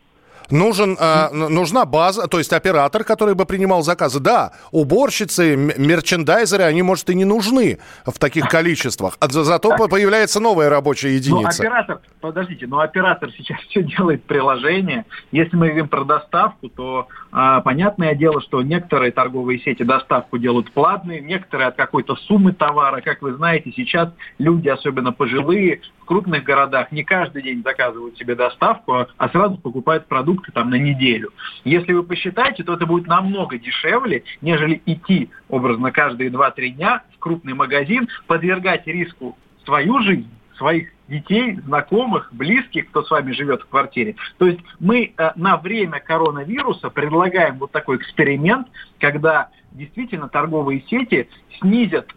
Нужен, 0.50 0.98
э, 1.00 1.30
нужна 1.32 1.86
база, 1.86 2.28
то 2.28 2.38
есть 2.38 2.54
оператор, 2.54 3.04
который 3.04 3.36
бы 3.36 3.46
принимал 3.46 3.84
заказы. 3.84 4.20
Да, 4.20 4.54
уборщицы, 4.72 5.56
мерчендайзеры, 5.56 6.64
они, 6.64 6.82
может, 6.82 7.10
и 7.10 7.16
не 7.16 7.26
нужны 7.26 7.80
в 8.06 8.18
таких 8.20 8.48
количествах. 8.50 9.18
А 9.20 9.30
зато 9.30 9.70
так. 9.70 9.90
появляется 9.90 10.40
новая 10.40 10.70
рабочая 10.70 11.10
ну, 11.10 11.16
единица. 11.16 11.64
Но 11.64 11.70
оператор, 11.70 12.02
подождите, 12.22 12.68
но 12.68 12.80
оператор 12.80 13.32
сейчас 13.32 13.60
все 13.70 13.84
делает 13.84 14.24
приложение. 14.24 15.06
Если 15.32 15.56
мы 15.56 15.68
говорим 15.68 15.88
про 15.88 16.04
доставку, 16.04 16.70
то 16.70 17.08
э, 17.32 17.62
понятное 17.64 18.16
дело, 18.16 18.42
что 18.42 18.62
некоторые 18.62 19.12
торговые 19.12 19.60
сети 19.60 19.84
доставку 19.84 20.38
делают 20.38 20.72
платные, 20.72 21.22
некоторые 21.22 21.68
от 21.68 21.76
какой-то 21.76 22.16
суммы 22.16 22.54
товара. 22.54 23.02
Как 23.02 23.22
вы 23.22 23.34
знаете, 23.34 23.72
сейчас 23.76 24.10
люди, 24.38 24.70
особенно 24.70 25.12
пожилые, 25.12 25.82
в 26.04 26.06
крупных 26.06 26.44
городах 26.44 26.92
не 26.92 27.04
каждый 27.04 27.44
день 27.44 27.64
заказывают 27.64 28.18
себе 28.18 28.36
доставку, 28.36 29.08
а 29.18 29.30
сразу 29.30 29.58
покупают 29.58 30.08
продукты 30.08 30.52
там 30.52 30.70
на 30.70 30.76
неделю. 30.76 31.32
Если 31.64 31.94
вы 31.94 32.04
посчитаете, 32.04 32.64
то 32.64 32.74
это 32.74 32.86
будет 32.86 33.08
намного 33.08 33.58
дешевле, 33.58 34.24
нежели 34.42 34.82
идти 34.86 35.30
образно 35.48 35.92
каждые 35.92 36.30
2-3 36.30 36.70
дня 36.70 37.04
в 37.16 37.20
крупный 37.20 37.54
магазин, 37.54 38.10
подвергать 38.28 38.86
риску 38.86 39.38
свою 39.64 40.02
жизнь, 40.02 40.30
своих 40.58 40.90
детей, 41.08 41.56
знакомых, 41.66 42.30
близких, 42.34 42.90
кто 42.90 43.04
с 43.04 43.12
вами 43.12 43.32
живет 43.32 43.62
в 43.62 43.70
квартире. 43.70 44.16
То 44.38 44.48
есть 44.48 44.60
мы 44.80 45.14
э, 45.18 45.32
на 45.36 45.56
время 45.58 46.00
коронавируса 46.00 46.90
предлагаем 46.90 47.60
вот 47.60 47.72
такой 47.72 47.98
эксперимент, 47.98 48.68
когда 49.00 49.50
действительно 49.72 50.28
торговые 50.28 50.84
сети 50.90 51.30
снизят 51.60 52.10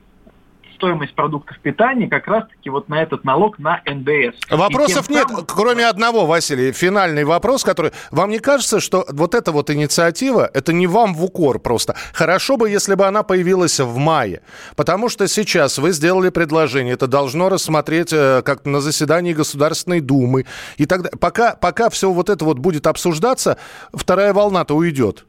стоимость 0.77 1.15
продуктов 1.15 1.59
питания 1.59 2.09
как 2.09 2.27
раз-таки 2.27 2.71
вот 2.71 2.89
на 2.89 3.03
этот 3.03 3.25
налог 3.25 3.59
на 3.59 3.83
НДС. 3.85 4.39
Вопросов 4.51 5.11
нет, 5.11 5.29
самым... 5.29 5.45
кроме 5.47 5.87
одного, 5.87 6.27
Василий, 6.27 6.73
финальный 6.73 7.25
вопрос, 7.25 7.65
который... 7.65 7.93
Вам 8.11 8.31
не 8.31 8.39
кажется, 8.39 8.81
что 8.81 9.05
вот 9.11 9.35
эта 9.35 9.53
вот 9.53 9.71
инициатива, 9.71 10.49
это 10.53 10.73
не 10.73 10.87
вам 10.87 11.15
в 11.15 11.25
укор 11.25 11.59
просто? 11.59 11.97
Хорошо 12.12 12.57
бы, 12.57 12.71
если 12.71 12.95
бы 12.95 13.07
она 13.07 13.23
появилась 13.23 13.81
в 13.81 13.97
мае, 13.97 14.43
потому 14.77 15.09
что 15.09 15.27
сейчас 15.29 15.79
вы 15.79 15.93
сделали 15.93 16.31
предложение, 16.31 16.95
это 16.95 17.07
должно 17.07 17.49
рассмотреть 17.49 18.12
э, 18.12 18.43
как 18.43 18.65
на 18.65 18.81
заседании 18.81 19.33
Государственной 19.33 20.01
Думы 20.01 20.47
и 20.77 20.87
далее. 20.87 21.11
Пока, 21.19 21.55
пока 21.55 21.91
все 21.91 22.12
вот 22.12 22.31
это 22.31 22.45
вот 22.45 22.59
будет 22.59 22.87
обсуждаться, 22.87 23.59
вторая 23.93 24.33
волна-то 24.33 24.75
уйдет. 24.75 25.25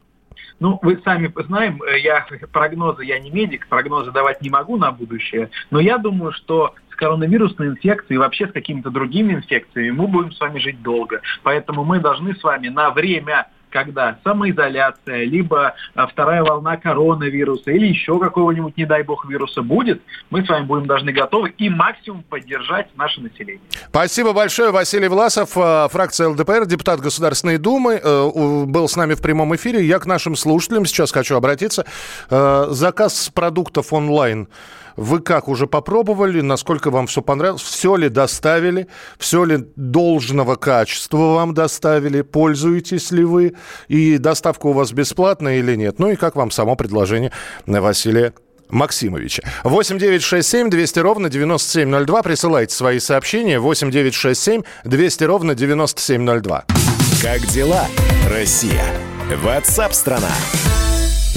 Ну, 0.60 0.80
вы 0.82 1.00
сами 1.04 1.32
знаем, 1.48 1.82
э, 1.84 2.00
я 2.00 2.26
прогнозы, 2.52 3.04
я 3.04 3.20
не 3.20 3.30
медик, 3.30 3.68
прогнозы 3.68 4.12
давать 4.12 4.42
не 4.42 4.50
могу 4.50 4.78
на 4.78 4.92
будущее, 4.92 5.50
но 5.70 5.80
я 5.80 5.98
думаю, 5.98 6.32
что 6.32 6.74
коронавирусной 6.98 7.70
инфекцией 7.70 8.16
и 8.16 8.18
вообще 8.18 8.48
с 8.48 8.52
какими-то 8.52 8.90
другими 8.90 9.36
инфекциями 9.36 9.92
мы 9.92 10.08
будем 10.08 10.32
с 10.32 10.40
вами 10.40 10.60
жить 10.60 10.82
долго. 10.82 11.22
Поэтому 11.44 11.86
мы 11.86 12.00
должны 12.00 12.36
с 12.36 12.44
вами 12.44 12.68
на 12.68 12.90
время 12.90 13.48
когда 13.78 14.18
самоизоляция, 14.24 15.26
либо 15.26 15.76
а, 15.94 16.08
вторая 16.08 16.44
волна 16.44 16.78
коронавируса 16.78 17.70
или 17.70 17.86
еще 17.86 18.20
какого-нибудь, 18.20 18.76
не 18.76 18.86
дай 18.86 19.04
бог, 19.04 19.30
вируса 19.30 19.62
будет, 19.62 20.02
мы 20.32 20.44
с 20.44 20.50
вами 20.50 20.66
будем 20.66 20.88
должны 20.88 21.12
готовы 21.12 21.54
и 21.60 21.70
максимум 21.70 22.24
поддержать 22.24 22.88
наше 22.96 23.22
население. 23.22 23.62
Спасибо 23.90 24.34
большое. 24.34 24.72
Василий 24.72 25.08
Власов, 25.08 25.52
а, 25.56 25.88
фракция 25.90 26.30
ЛДПР, 26.30 26.66
депутат 26.66 27.02
Государственной 27.02 27.60
Думы, 27.60 28.02
э, 28.04 28.32
был 28.66 28.88
с 28.88 28.96
нами 28.96 29.14
в 29.14 29.22
прямом 29.22 29.56
эфире. 29.56 29.86
Я 29.86 30.00
к 30.00 30.08
нашим 30.08 30.36
слушателям 30.36 30.86
сейчас 30.86 31.12
хочу 31.12 31.36
обратиться. 31.36 31.86
Э, 32.32 32.66
заказ 32.70 33.30
продуктов 33.30 33.94
онлайн 33.94 34.48
вы 34.98 35.20
как, 35.20 35.48
уже 35.48 35.68
попробовали? 35.68 36.42
Насколько 36.42 36.90
вам 36.90 37.06
все 37.06 37.22
понравилось? 37.22 37.62
Все 37.62 37.96
ли 37.96 38.10
доставили? 38.10 38.88
Все 39.20 39.46
ли 39.46 39.68
должного 39.76 40.56
качества 40.56 41.36
вам 41.36 41.54
доставили? 41.54 42.24
Пользуетесь 42.24 43.12
ли 43.12 43.24
вы? 43.24 43.54
И 43.88 44.18
доставка 44.18 44.66
у 44.66 44.74
вас 44.74 44.92
бесплатная 44.92 45.60
или 45.60 45.76
нет? 45.76 46.00
Ну 46.00 46.10
и 46.10 46.16
как 46.16 46.36
вам 46.36 46.50
само 46.50 46.76
предложение 46.76 47.32
Василия 47.68 48.34
Максимовича. 48.70 49.44
8 49.64 50.00
9 50.00 50.22
6 50.22 50.50
7 50.50 50.70
200 50.70 51.00
ровно 51.00 51.30
9702. 51.30 52.24
Присылайте 52.24 52.76
свои 52.76 53.00
сообщения. 53.00 53.60
8 53.60 53.92
9 53.92 54.14
6 54.14 54.42
7 54.42 54.62
200 54.84 55.24
ровно 55.24 55.56
9702. 55.56 56.66
Как 57.22 57.42
дела, 57.48 57.86
Россия? 58.30 58.84
Ватсап-страна! 59.44 60.32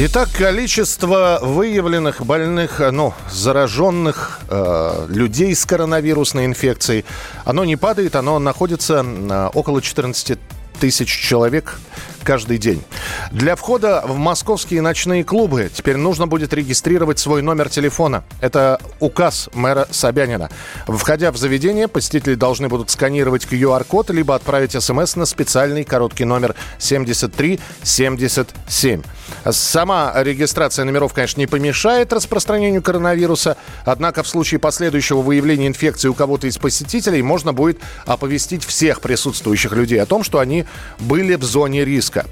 Итак, 0.02 0.30
количество 0.32 1.40
выявленных 1.42 2.24
больных, 2.24 2.80
ну, 2.90 3.12
зараженных 3.30 4.40
э, 4.48 5.06
людей 5.10 5.54
с 5.54 5.66
коронавирусной 5.66 6.46
инфекцией, 6.46 7.04
оно 7.44 7.66
не 7.66 7.76
падает, 7.76 8.16
оно 8.16 8.38
находится 8.38 9.04
э, 9.04 9.50
около 9.52 9.82
14 9.82 10.38
тысяч 10.80 11.10
человек 11.10 11.78
каждый 12.22 12.56
день. 12.56 12.82
Для 13.30 13.56
входа 13.56 14.02
в 14.06 14.16
московские 14.16 14.80
ночные 14.80 15.22
клубы 15.22 15.70
теперь 15.72 15.98
нужно 15.98 16.26
будет 16.26 16.54
регистрировать 16.54 17.18
свой 17.18 17.42
номер 17.42 17.68
телефона. 17.68 18.24
Это 18.40 18.80
указ 19.00 19.50
мэра 19.52 19.86
Собянина. 19.90 20.48
Входя 20.86 21.30
в 21.30 21.36
заведение, 21.36 21.88
посетители 21.88 22.36
должны 22.36 22.68
будут 22.68 22.88
сканировать 22.88 23.44
QR-код 23.44 24.08
либо 24.10 24.34
отправить 24.34 24.82
смс 24.82 25.16
на 25.16 25.26
специальный 25.26 25.84
короткий 25.84 26.24
номер 26.24 26.54
7377. 26.78 29.02
Сама 29.50 30.12
регистрация 30.16 30.84
номеров, 30.84 31.12
конечно, 31.12 31.40
не 31.40 31.46
помешает 31.46 32.12
распространению 32.12 32.82
коронавируса, 32.82 33.56
однако 33.84 34.22
в 34.22 34.28
случае 34.28 34.60
последующего 34.60 35.22
выявления 35.22 35.66
инфекции 35.66 36.08
у 36.08 36.14
кого-то 36.14 36.46
из 36.46 36.58
посетителей 36.58 37.22
можно 37.22 37.52
будет 37.52 37.78
оповестить 38.06 38.64
всех 38.64 39.00
присутствующих 39.00 39.72
людей 39.72 40.00
о 40.00 40.06
том, 40.06 40.22
что 40.22 40.38
они 40.38 40.64
были 40.98 41.34
в 41.34 41.44
зоне 41.44 41.84
риска. 41.84 42.26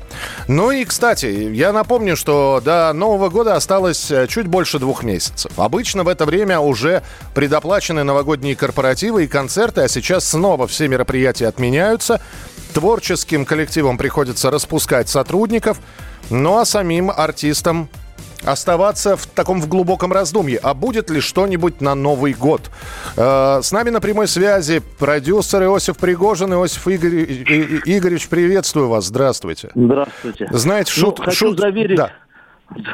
Ну 0.46 0.70
и, 0.70 0.84
кстати, 0.84 1.26
я 1.26 1.72
напомню, 1.72 2.16
что 2.16 2.60
до 2.64 2.92
Нового 2.92 3.28
года 3.28 3.56
осталось 3.56 4.10
э, 4.10 4.26
чуть 4.28 4.46
больше 4.46 4.78
двух 4.78 5.02
месяцев. 5.02 5.52
Обычно 5.56 6.04
в 6.04 6.08
это 6.08 6.26
время 6.26 6.60
уже 6.60 7.02
предоплачены 7.34 8.04
новогодние 8.04 8.56
корпоративы 8.56 9.24
и 9.24 9.28
концерты, 9.28 9.82
а 9.82 9.88
сейчас 9.88 10.28
снова 10.28 10.66
все 10.66 10.88
мероприятия 10.88 11.46
отменяются. 11.46 12.20
Творческим 12.78 13.44
коллективам 13.44 13.98
приходится 13.98 14.52
распускать 14.52 15.08
сотрудников, 15.08 15.80
ну 16.30 16.58
а 16.58 16.64
самим 16.64 17.10
артистам 17.10 17.88
оставаться 18.44 19.16
в 19.16 19.26
таком 19.26 19.60
в 19.60 19.66
глубоком 19.66 20.12
раздумье. 20.12 20.60
А 20.62 20.74
будет 20.74 21.10
ли 21.10 21.20
что-нибудь 21.20 21.80
на 21.80 21.96
Новый 21.96 22.34
год? 22.34 22.70
Э, 23.16 23.58
с 23.62 23.72
нами 23.72 23.90
на 23.90 24.00
прямой 24.00 24.28
связи 24.28 24.80
продюсер 25.00 25.64
Иосиф 25.64 25.98
Пригожин. 25.98 26.52
Иосиф 26.54 26.86
Игорь, 26.86 27.24
Игоревич, 27.84 28.28
приветствую 28.28 28.88
вас. 28.88 29.06
Здравствуйте. 29.06 29.70
Здравствуйте. 29.74 30.46
Знаете, 30.52 30.92
шут... 30.92 31.18
Ну, 31.18 31.24
хочу 31.24 31.48
шут... 31.48 31.58
заверить... 31.58 31.96
Да. 31.96 32.12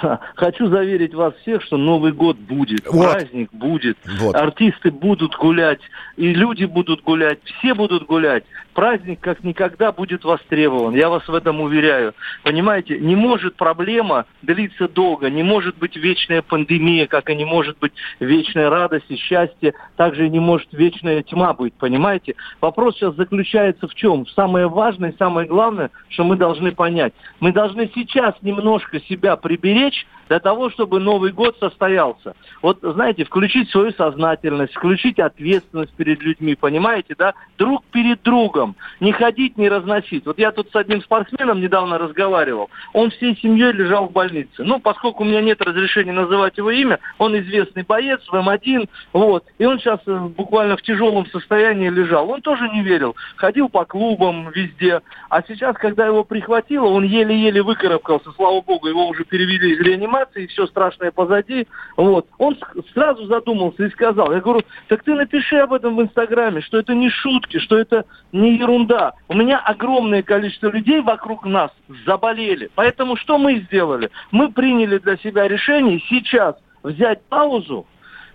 Да. 0.00 0.20
Хочу 0.36 0.68
заверить 0.68 1.14
вас 1.14 1.34
всех, 1.42 1.62
что 1.62 1.76
Новый 1.76 2.12
год 2.12 2.36
будет, 2.38 2.86
вот. 2.86 3.10
праздник 3.10 3.52
будет, 3.52 3.98
вот. 4.20 4.36
артисты 4.36 4.92
будут 4.92 5.34
гулять, 5.34 5.80
и 6.16 6.32
люди 6.32 6.64
будут 6.64 7.02
гулять, 7.02 7.40
все 7.44 7.74
будут 7.74 8.06
гулять. 8.06 8.44
Праздник 8.74 9.20
как 9.20 9.44
никогда 9.44 9.92
будет 9.92 10.24
востребован, 10.24 10.94
я 10.94 11.08
вас 11.08 11.26
в 11.28 11.34
этом 11.34 11.60
уверяю. 11.60 12.14
Понимаете, 12.42 12.98
не 12.98 13.14
может 13.14 13.56
проблема 13.56 14.26
длиться 14.42 14.88
долго, 14.88 15.30
не 15.30 15.42
может 15.42 15.76
быть 15.78 15.96
вечная 15.96 16.42
пандемия, 16.42 17.06
как 17.06 17.30
и 17.30 17.36
не 17.36 17.44
может 17.44 17.78
быть 17.78 17.92
вечная 18.20 18.70
радость 18.70 19.06
и 19.08 19.16
счастье, 19.16 19.74
также 19.96 20.26
и 20.26 20.30
не 20.30 20.40
может 20.40 20.72
вечная 20.72 21.22
тьма 21.22 21.52
быть, 21.54 21.74
понимаете? 21.74 22.34
Вопрос 22.60 22.96
сейчас 22.96 23.14
заключается 23.14 23.86
в 23.86 23.94
чем? 23.94 24.26
Самое 24.28 24.68
важное, 24.68 25.14
самое 25.18 25.46
главное, 25.46 25.90
что 26.08 26.24
мы 26.24 26.36
должны 26.36 26.72
понять. 26.72 27.14
Мы 27.40 27.52
должны 27.52 27.90
сейчас 27.94 28.34
немножко 28.42 29.00
себя 29.00 29.36
приберечь 29.36 29.64
беречь 29.74 30.06
для 30.28 30.40
того, 30.40 30.70
чтобы 30.70 31.00
Новый 31.00 31.32
год 31.32 31.56
состоялся. 31.60 32.34
Вот, 32.62 32.78
знаете, 32.82 33.24
включить 33.24 33.70
свою 33.70 33.92
сознательность, 33.92 34.74
включить 34.74 35.18
ответственность 35.18 35.92
перед 35.94 36.22
людьми, 36.22 36.54
понимаете, 36.54 37.14
да? 37.16 37.34
Друг 37.58 37.84
перед 37.86 38.22
другом. 38.22 38.74
Не 39.00 39.12
ходить, 39.12 39.58
не 39.58 39.68
разносить. 39.68 40.26
Вот 40.26 40.38
я 40.38 40.52
тут 40.52 40.70
с 40.70 40.76
одним 40.76 41.02
спортсменом 41.02 41.60
недавно 41.60 41.98
разговаривал. 41.98 42.70
Он 42.92 43.10
всей 43.10 43.36
семьей 43.36 43.72
лежал 43.72 44.08
в 44.08 44.12
больнице. 44.12 44.64
Ну, 44.64 44.80
поскольку 44.80 45.22
у 45.24 45.26
меня 45.26 45.42
нет 45.42 45.60
разрешения 45.60 46.12
называть 46.12 46.56
его 46.56 46.70
имя, 46.70 46.98
он 47.18 47.36
известный 47.38 47.82
боец 47.82 48.20
в 48.26 48.34
М1, 48.34 48.88
вот. 49.12 49.44
И 49.58 49.66
он 49.66 49.78
сейчас 49.78 50.00
э, 50.06 50.18
буквально 50.36 50.76
в 50.76 50.82
тяжелом 50.82 51.26
состоянии 51.26 51.88
лежал. 51.90 52.30
Он 52.30 52.40
тоже 52.40 52.68
не 52.70 52.82
верил. 52.82 53.14
Ходил 53.36 53.68
по 53.68 53.84
клубам 53.84 54.50
везде. 54.50 55.00
А 55.28 55.42
сейчас, 55.42 55.76
когда 55.76 56.06
его 56.06 56.24
прихватило, 56.24 56.86
он 56.86 57.04
еле-еле 57.04 57.62
выкарабкался. 57.62 58.32
Слава 58.32 58.60
богу, 58.60 58.86
его 58.88 59.08
уже 59.08 59.24
перевели 59.24 59.72
из 59.74 59.80
реанимации 59.80 60.13
реанимации, 60.14 60.46
все 60.46 60.66
страшное 60.66 61.10
позади. 61.10 61.66
Вот. 61.96 62.26
Он 62.38 62.56
сразу 62.92 63.26
задумался 63.26 63.84
и 63.84 63.90
сказал, 63.90 64.32
я 64.32 64.40
говорю, 64.40 64.62
так 64.88 65.02
ты 65.02 65.14
напиши 65.14 65.56
об 65.56 65.72
этом 65.72 65.96
в 65.96 66.02
Инстаграме, 66.02 66.60
что 66.60 66.78
это 66.78 66.94
не 66.94 67.10
шутки, 67.10 67.58
что 67.58 67.78
это 67.78 68.04
не 68.32 68.56
ерунда. 68.56 69.14
У 69.28 69.34
меня 69.34 69.58
огромное 69.58 70.22
количество 70.22 70.68
людей 70.68 71.00
вокруг 71.00 71.44
нас 71.44 71.70
заболели. 72.06 72.70
Поэтому 72.74 73.16
что 73.16 73.38
мы 73.38 73.60
сделали? 73.60 74.10
Мы 74.30 74.50
приняли 74.50 74.98
для 74.98 75.16
себя 75.18 75.48
решение 75.48 76.00
сейчас 76.08 76.56
взять 76.82 77.22
паузу, 77.28 77.86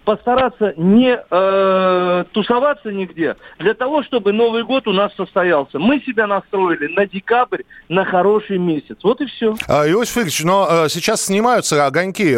постараться 0.09 0.73
не 0.75 1.19
э, 1.29 2.23
тусоваться 2.31 2.91
нигде, 2.91 3.35
для 3.59 3.75
того, 3.75 4.01
чтобы 4.01 4.33
Новый 4.33 4.63
год 4.63 4.87
у 4.87 4.91
нас 4.91 5.13
состоялся. 5.15 5.77
Мы 5.77 5.99
себя 5.99 6.25
настроили 6.25 6.87
на 6.87 7.05
декабрь, 7.05 7.61
на 7.89 8.05
хороший 8.05 8.57
месяц. 8.57 8.97
Вот 9.03 9.21
и 9.21 9.27
все. 9.27 9.53
А, 9.67 9.87
Иосиф 9.87 10.17
Игоревич, 10.17 10.43
но 10.43 10.67
э, 10.67 10.89
сейчас 10.89 11.27
снимаются 11.27 11.85
огоньки. 11.85 12.35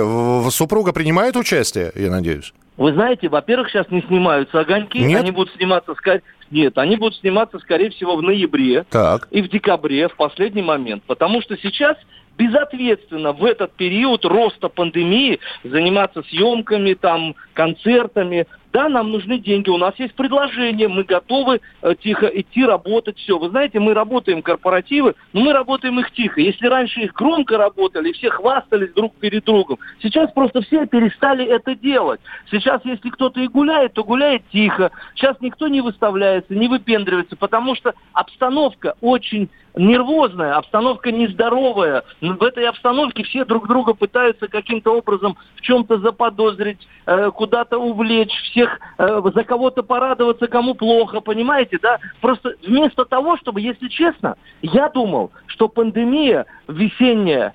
Супруга 0.50 0.92
принимает 0.92 1.38
участие, 1.38 1.94
я 1.96 2.12
надеюсь? 2.12 2.54
Вы 2.76 2.92
знаете, 2.92 3.30
во-первых, 3.30 3.70
сейчас 3.70 3.90
не 3.90 4.02
снимаются 4.02 4.60
огоньки, 4.60 5.00
Нет? 5.00 5.22
они 5.22 5.32
будут 5.32 5.54
сниматься, 5.56 5.96
сказать, 5.96 6.24
нет, 6.50 6.78
они 6.78 6.98
будут 6.98 7.18
сниматься, 7.20 7.58
скорее 7.60 7.90
всего, 7.92 8.18
в 8.18 8.22
ноябре 8.22 8.84
так. 8.90 9.30
и 9.32 9.42
в 9.42 9.50
декабре, 9.50 10.10
в 10.10 10.18
последний 10.18 10.62
момент. 10.62 11.04
Потому 11.08 11.42
что 11.42 11.56
сейчас 11.56 11.96
безответственно 12.38 13.34
в 13.34 13.44
этот 13.46 13.74
период 13.74 14.26
роста 14.26 14.70
пандемии 14.70 15.40
заниматься 15.64 16.24
съемками, 16.24 16.94
там, 16.94 17.36
концертами. 17.54 18.48
Да, 18.74 18.88
нам 18.88 19.12
нужны 19.12 19.38
деньги, 19.38 19.70
у 19.70 19.78
нас 19.78 19.94
есть 19.98 20.14
предложение, 20.14 20.88
мы 20.88 21.04
готовы 21.04 21.60
э, 21.82 21.96
тихо 22.02 22.28
идти 22.28 22.64
работать, 22.64 23.18
все. 23.18 23.38
Вы 23.38 23.50
знаете, 23.50 23.80
мы 23.80 23.94
работаем 23.94 24.42
корпоративы, 24.42 25.16
но 25.34 25.42
мы 25.42 25.52
работаем 25.52 26.00
их 26.00 26.12
тихо. 26.12 26.40
Если 26.40 26.68
раньше 26.68 27.02
их 27.02 27.14
громко 27.14 27.58
работали, 27.58 28.14
все 28.14 28.30
хвастались 28.30 28.94
друг 28.94 29.14
перед 29.16 29.44
другом, 29.44 29.78
сейчас 30.02 30.32
просто 30.32 30.62
все 30.62 30.86
перестали 30.86 31.46
это 31.46 31.76
делать. 31.76 32.22
Сейчас, 32.50 32.82
если 32.86 33.10
кто-то 33.10 33.42
и 33.42 33.48
гуляет, 33.48 33.94
то 33.94 34.06
гуляет 34.06 34.44
тихо. 34.52 34.92
Сейчас 35.16 35.36
никто 35.42 35.68
не 35.68 35.82
выставляется, 35.82 36.56
не 36.56 36.70
выпендривается, 36.70 37.36
потому 37.36 37.76
что 37.76 37.94
обстановка 38.14 38.96
очень 39.02 39.50
нервозная, 39.76 40.56
обстановка 40.56 41.12
нездоровая. 41.12 42.04
В 42.22 42.44
этой 42.44 42.68
обстановке 42.68 43.24
все 43.24 43.46
друг 43.46 43.68
друга 43.68 43.94
пытаются 43.94 44.48
каким-то 44.48 44.98
образом 44.98 45.38
в 45.56 45.62
чем-то 45.62 46.00
заподозрить, 46.00 46.88
э, 47.06 47.32
куда-то 47.32 47.78
увлечь, 47.78 48.32
всех 48.62 48.80
э, 48.98 49.22
за 49.34 49.44
кого-то 49.44 49.84
порадоваться, 49.84 50.48
кому 50.48 50.74
плохо, 50.74 51.22
понимаете, 51.22 51.80
да? 51.82 52.00
Просто 52.20 52.54
вместо 52.66 53.06
того, 53.06 53.38
чтобы, 53.38 53.62
если 53.62 53.88
честно, 53.88 54.36
я 54.62 54.90
думал, 54.90 55.32
что 55.48 55.68
пандемия 55.68 56.46
весенняя, 56.68 57.54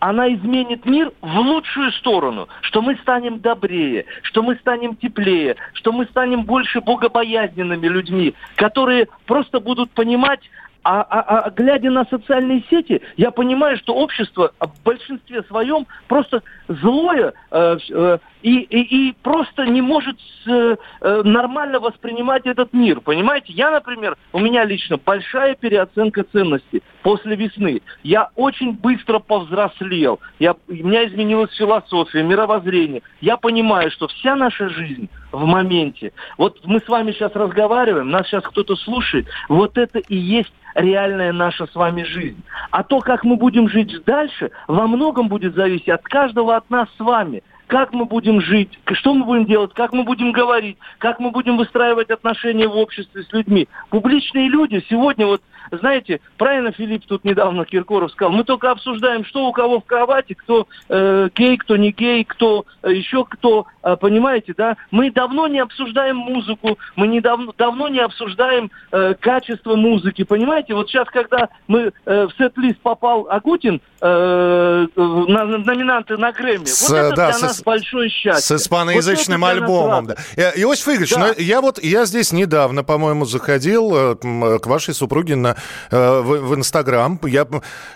она 0.00 0.32
изменит 0.32 0.86
мир 0.86 1.10
в 1.20 1.38
лучшую 1.38 1.90
сторону, 1.92 2.48
что 2.62 2.82
мы 2.82 2.94
станем 2.96 3.40
добрее, 3.40 4.04
что 4.22 4.42
мы 4.42 4.54
станем 4.56 4.94
теплее, 4.94 5.56
что 5.72 5.92
мы 5.92 6.04
станем 6.06 6.44
больше 6.44 6.80
богобоязненными 6.80 7.86
людьми, 7.86 8.34
которые 8.54 9.08
просто 9.26 9.58
будут 9.58 9.90
понимать, 9.90 10.40
а, 10.84 11.02
а, 11.02 11.40
а 11.40 11.50
глядя 11.50 11.90
на 11.90 12.04
социальные 12.04 12.62
сети, 12.70 13.02
я 13.16 13.32
понимаю, 13.32 13.76
что 13.78 13.94
общество 13.94 14.52
в 14.60 14.84
большинстве 14.84 15.42
своем 15.42 15.86
просто 16.06 16.42
злое 16.68 17.34
э, 17.50 17.78
э, 17.90 18.18
и, 18.42 18.60
и, 18.60 19.08
и 19.08 19.14
просто 19.22 19.66
не 19.66 19.82
может 19.82 20.16
э, 20.46 20.76
э, 21.00 21.22
нормально 21.24 21.80
воспринимать 21.80 22.46
этот 22.46 22.72
мир. 22.72 23.00
Понимаете, 23.00 23.52
я, 23.52 23.70
например, 23.70 24.16
у 24.32 24.38
меня 24.38 24.64
лично 24.64 24.96
большая 24.96 25.54
переоценка 25.54 26.24
ценностей 26.24 26.82
после 27.02 27.36
весны. 27.36 27.82
Я 28.02 28.30
очень 28.36 28.72
быстро 28.72 29.18
повзрослел. 29.18 30.20
Я, 30.38 30.54
у 30.68 30.72
меня 30.72 31.06
изменилась 31.06 31.54
философия, 31.54 32.22
мировоззрение. 32.22 33.02
Я 33.20 33.36
понимаю, 33.36 33.90
что 33.90 34.08
вся 34.08 34.36
наша 34.36 34.68
жизнь 34.68 35.08
в 35.32 35.44
моменте. 35.44 36.12
Вот 36.36 36.60
мы 36.64 36.80
с 36.80 36.88
вами 36.88 37.12
сейчас 37.12 37.34
разговариваем, 37.34 38.10
нас 38.10 38.26
сейчас 38.26 38.44
кто-то 38.44 38.76
слушает. 38.76 39.26
Вот 39.48 39.76
это 39.76 39.98
и 39.98 40.16
есть 40.16 40.52
реальная 40.74 41.32
наша 41.32 41.66
с 41.66 41.74
вами 41.74 42.04
жизнь. 42.04 42.42
А 42.70 42.82
то, 42.82 43.00
как 43.00 43.24
мы 43.24 43.36
будем 43.36 43.68
жить 43.68 44.04
дальше, 44.04 44.50
во 44.66 44.86
многом 44.86 45.28
будет 45.28 45.54
зависеть 45.54 45.88
от 45.88 46.02
каждого 46.02 46.56
от 46.56 46.68
нас 46.70 46.88
с 46.96 47.00
вами. 47.00 47.42
Как 47.68 47.92
мы 47.92 48.06
будем 48.06 48.40
жить, 48.40 48.78
что 48.92 49.14
мы 49.14 49.24
будем 49.24 49.44
делать, 49.44 49.72
как 49.74 49.92
мы 49.92 50.02
будем 50.02 50.32
говорить, 50.32 50.78
как 50.98 51.20
мы 51.20 51.30
будем 51.30 51.56
выстраивать 51.56 52.10
отношения 52.10 52.66
в 52.66 52.76
обществе 52.76 53.22
с 53.22 53.32
людьми. 53.32 53.68
Публичные 53.90 54.48
люди 54.48 54.84
сегодня 54.88 55.26
вот 55.26 55.42
знаете, 55.70 56.20
правильно 56.36 56.72
Филипп 56.72 57.04
тут 57.06 57.24
недавно 57.24 57.64
Киркоров 57.64 58.12
сказал, 58.12 58.32
мы 58.32 58.44
только 58.44 58.70
обсуждаем, 58.70 59.24
что 59.24 59.46
у 59.46 59.52
кого 59.52 59.80
в 59.80 59.84
кровати, 59.84 60.34
кто 60.34 60.66
э, 60.88 61.28
гей, 61.34 61.56
кто 61.56 61.76
не 61.76 61.90
гей, 61.90 62.24
кто 62.24 62.64
э, 62.82 62.92
еще 62.92 63.24
кто, 63.24 63.66
э, 63.82 63.96
понимаете, 63.96 64.54
да? 64.56 64.76
Мы 64.90 65.10
давно 65.10 65.46
не 65.48 65.58
обсуждаем 65.58 66.16
музыку, 66.16 66.78
мы 66.96 67.08
не 67.08 67.20
давно, 67.20 67.52
давно 67.56 67.88
не 67.88 68.00
обсуждаем 68.00 68.70
э, 68.92 69.14
качество 69.20 69.74
музыки, 69.76 70.24
понимаете? 70.24 70.74
Вот 70.74 70.88
сейчас, 70.88 71.08
когда 71.08 71.48
мы 71.66 71.92
э, 72.04 72.26
в 72.26 72.32
сет-лист 72.38 72.80
попал 72.80 73.26
Агутин, 73.30 73.80
э, 74.00 74.86
на, 74.96 75.44
номинанты 75.44 76.16
на 76.16 76.32
Грэмми, 76.32 76.64
с, 76.64 76.88
вот 76.88 76.96
это 76.96 77.16
да, 77.16 77.26
для 77.26 77.32
с, 77.58 77.62
большое 77.62 78.08
счастье. 78.08 78.58
С 78.58 78.62
испаноязычным 78.62 79.40
вот 79.40 79.50
альбомом, 79.50 80.06
да. 80.06 80.16
Э, 80.36 80.52
Иосиф 80.56 80.88
Игоревич, 80.88 81.14
да. 81.14 81.34
я 81.36 81.60
вот, 81.60 81.82
я 81.82 82.04
здесь 82.04 82.32
недавно, 82.32 82.84
по-моему, 82.84 83.24
заходил 83.24 83.94
э, 83.94 84.58
к 84.58 84.66
вашей 84.66 84.94
супруге 84.94 85.36
на 85.36 85.56
Э, 85.90 86.20
в, 86.20 86.48
в 86.48 86.54
Инстаграм. 86.54 87.18
Я, 87.24 87.46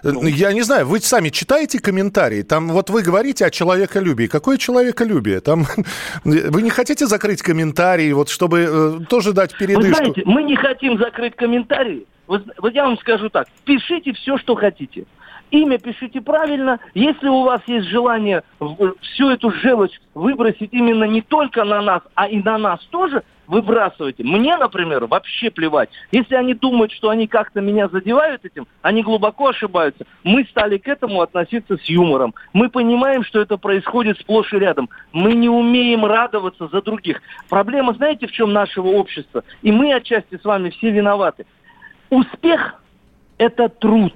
ну. 0.03 0.27
я 0.27 0.53
не 0.53 0.63
знаю, 0.63 0.87
вы 0.87 1.01
сами 1.01 1.29
читаете 1.29 1.79
комментарии? 1.79 2.43
Там 2.43 2.69
вот 2.69 2.91
вы 2.91 3.03
говорите 3.03 3.47
о 3.47 3.51
человеколюбии. 3.51 4.27
Какое 4.27 4.59
человеколюбие? 4.59 5.41
Там 5.41 5.67
вы 6.25 6.63
не 6.63 6.71
хотите 6.71 7.07
закрыть 7.07 7.43
комментарии, 7.43 8.13
вот 8.13 8.29
чтобы 8.29 9.01
э, 9.03 9.05
тоже 9.09 9.33
дать 9.33 9.57
передышку? 9.57 9.89
Вы 9.89 9.95
знаете, 9.95 10.23
мы 10.25 10.43
не 10.43 10.57
хотим 10.57 10.99
закрыть 10.99 11.37
комментарии. 11.37 12.07
Вот, 12.27 12.45
вот 12.59 12.73
я 12.73 12.85
вам 12.85 12.99
скажу 12.99 13.29
так. 13.29 13.47
Пишите 13.65 14.13
все, 14.15 14.39
что 14.39 14.55
хотите. 14.55 15.05
Имя 15.53 15.79
пишите 15.79 16.23
правильно. 16.23 16.81
Если 16.95 17.29
у 17.29 17.43
вас 17.43 17.61
есть 17.67 17.87
желание 17.89 18.43
всю 19.03 19.29
эту 19.29 19.51
желчь 19.51 20.01
выбросить 20.15 20.71
именно 20.73 21.05
не 21.05 21.21
только 21.21 21.65
на 21.65 21.83
нас, 21.83 22.03
а 22.15 22.27
и 22.27 22.43
на 22.43 22.57
нас 22.57 22.81
тоже, 22.87 23.23
выбрасывайте. 23.47 24.25
Мне, 24.25 24.57
например, 24.57 25.05
вообще 25.05 25.51
плевать. 25.51 25.91
Если 26.11 26.37
они 26.37 26.55
думают, 26.55 26.91
что 26.93 27.11
они 27.11 27.27
как-то 27.27 27.61
меня 27.61 27.89
задевают 27.89 28.47
этим, 28.47 28.67
они 28.81 29.03
глубоко 29.03 29.49
ошибаются. 29.49 30.07
Мы 30.25 30.47
стали 30.47 30.79
к 30.79 30.89
этому 30.89 31.21
относиться 31.21 31.77
с 31.77 31.85
юмором. 31.85 32.35
Мы 32.55 32.71
понимаем, 32.71 33.23
что 33.23 33.39
это 33.39 33.59
происходит 33.59 34.19
сплошь 34.21 34.55
и 34.55 34.59
рядом. 34.59 34.89
Мы 35.13 35.35
не 35.35 35.51
умеем 35.51 36.07
радоваться 36.07 36.69
за 36.69 36.81
других. 36.81 37.21
Проблема, 37.51 37.93
знаете, 37.93 38.27
в 38.27 38.33
чем 38.33 38.55
нашего 38.55 38.89
общества? 38.89 39.45
И 39.61 39.71
мы 39.71 39.93
отчасти 39.93 40.39
с 40.39 40.45
вами 40.47 40.71
все 40.71 40.91
виноваты. 40.91 41.45
Успех– 42.09 42.83
это 43.37 43.69
труд 43.69 44.15